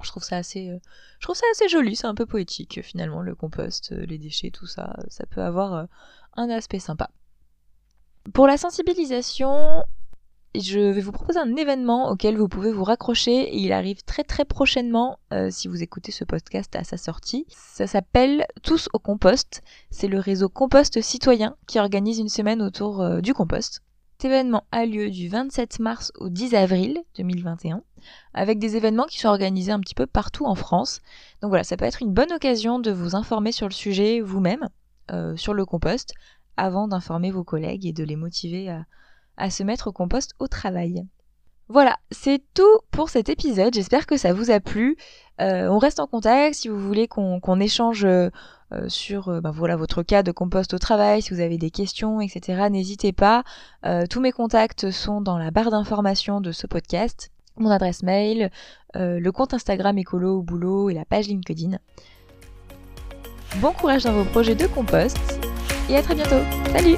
Je 0.03 0.09
trouve 0.09 0.23
ça 0.23 0.37
assez, 0.37 0.69
euh, 0.69 0.79
je 1.19 1.27
trouve 1.27 1.37
ça 1.37 1.47
assez 1.53 1.69
joli, 1.69 1.97
c'est 1.97 2.07
un 2.07 2.15
peu 2.15 2.27
poétique 2.27 2.81
finalement 2.83 3.23
le 3.23 3.35
compost, 3.35 3.93
euh, 3.93 4.05
les 4.07 4.19
déchets, 4.19 4.51
tout 4.51 4.67
ça, 4.67 4.97
ça 5.09 5.25
peut 5.27 5.43
avoir 5.43 5.75
euh, 5.75 5.85
un 6.37 6.51
aspect 6.51 6.79
sympa. 6.79 7.11
Pour 8.33 8.47
la 8.47 8.57
sensibilisation, 8.57 9.83
je 10.55 10.79
vais 10.79 11.01
vous 11.01 11.13
proposer 11.13 11.39
un 11.39 11.57
événement 11.57 12.11
auquel 12.11 12.37
vous 12.37 12.49
pouvez 12.49 12.73
vous 12.73 12.85
raccrocher 12.85 13.55
il 13.55 13.73
arrive 13.73 14.03
très 14.05 14.25
très 14.25 14.45
prochainement 14.45 15.19
si 15.51 15.67
vous 15.69 15.83
écoutez 15.83 16.13
ce 16.13 16.25
podcast 16.25 16.75
à 16.77 16.85
sa 16.85 16.97
sortie. 16.97 17.45
Ça 17.49 17.87
s'appelle 17.87 18.47
Tous 18.63 18.89
au 18.93 19.01
compost. 19.01 19.63
C'est 19.91 20.07
le 20.07 20.21
réseau 20.21 20.49
Compost 20.49 21.03
Citoyen 21.03 21.57
qui 21.67 21.81
organise 21.81 22.19
une 22.19 22.29
semaine 22.29 22.63
autour 22.63 23.21
du 23.21 23.35
compost. 23.35 23.83
Cet 24.25 24.33
événement 24.33 24.65
a 24.73 24.87
lieu 24.87 25.11
du 25.11 25.29
27 25.29 25.81
mars 25.81 26.11
au 26.17 26.31
10 26.31 26.55
avril 26.55 27.03
2021, 27.19 27.83
avec 28.33 28.59
des 28.59 28.75
événements 28.75 29.05
qui 29.05 29.19
sont 29.19 29.29
organisés 29.29 29.71
un 29.71 29.81
petit 29.81 29.95
peu 29.95 30.07
partout 30.07 30.47
en 30.47 30.55
France. 30.55 31.03
Donc 31.43 31.51
voilà, 31.51 31.63
ça 31.63 31.77
peut 31.77 31.85
être 31.85 32.01
une 32.01 32.15
bonne 32.15 32.33
occasion 32.33 32.79
de 32.79 32.91
vous 32.91 33.17
informer 33.17 33.53
sur 33.53 33.69
le 33.69 33.75
sujet 33.75 34.23
vous-même, 34.23 34.71
euh, 35.11 35.37
sur 35.37 35.53
le 35.53 35.67
compost, 35.67 36.15
avant 36.57 36.89
d'informer 36.89 37.31
vos 37.31 37.45
collègues 37.45 37.85
et 37.85 37.93
de 37.93 38.03
les 38.03 38.17
motiver 38.17 38.75
à, 39.37 39.51
se 39.51 39.63
mettre 39.63 39.89
au 39.89 39.93
compost 39.93 40.33
au 40.39 40.49
travail. 40.49 41.05
Voilà, 41.69 41.97
c'est 42.11 42.43
tout 42.53 42.79
pour 42.91 43.09
cet 43.09 43.29
épisode. 43.29 43.73
J'espère 43.75 44.07
que 44.07 44.17
ça 44.17 44.33
vous 44.33 44.51
a 44.51 44.61
plu. 44.61 44.97
Euh, 45.41 45.67
on 45.69 45.79
reste 45.79 45.99
en 45.99 46.07
contact 46.07 46.55
si 46.55 46.69
vous 46.69 46.79
voulez 46.79 47.09
qu'on 47.09 47.61
échange 47.61 48.05
euh, 48.05 48.29
euh, 48.73 48.89
sur 48.89 49.41
bah, 49.41 49.51
voilà, 49.53 49.75
votre 49.77 50.03
cas 50.03 50.23
de 50.23 50.31
compost 50.31 50.75
au 50.75 50.79
travail, 50.79 51.23
si 51.23 51.33
vous 51.33 51.41
avez 51.41 51.57
des 51.57 51.71
questions, 51.71 52.21
etc. 52.21 52.69
N'hésitez 52.71 53.13
pas. 53.13 53.45
Tous 54.11 54.21
mes 54.21 54.33
contacts 54.33 54.91
sont 54.91 55.21
dans 55.21 55.39
la 55.39 55.51
barre 55.51 55.71
d'information 55.71 56.41
de 56.41 56.53
ce 56.53 56.67
podcast. 56.67 57.31
Mon 57.57 57.71
adresse 57.71 58.03
mail, 58.03 58.51
le 58.95 59.31
compte 59.31 59.55
Instagram 59.55 59.97
écolo 59.97 60.39
au 60.39 60.43
boulot 60.43 60.91
et 60.91 60.95
la 60.95 61.05
page 61.05 61.29
LinkedIn. 61.29 61.79
Bon 63.57 63.73
courage 63.73 64.05
dans 64.05 64.13
vos 64.13 64.25
projets 64.25 64.57
de 64.57 64.67
compost 64.67 65.19
et 65.89 65.97
à 65.97 66.03
très 66.03 66.15
bientôt. 66.15 66.43
Salut 66.73 66.97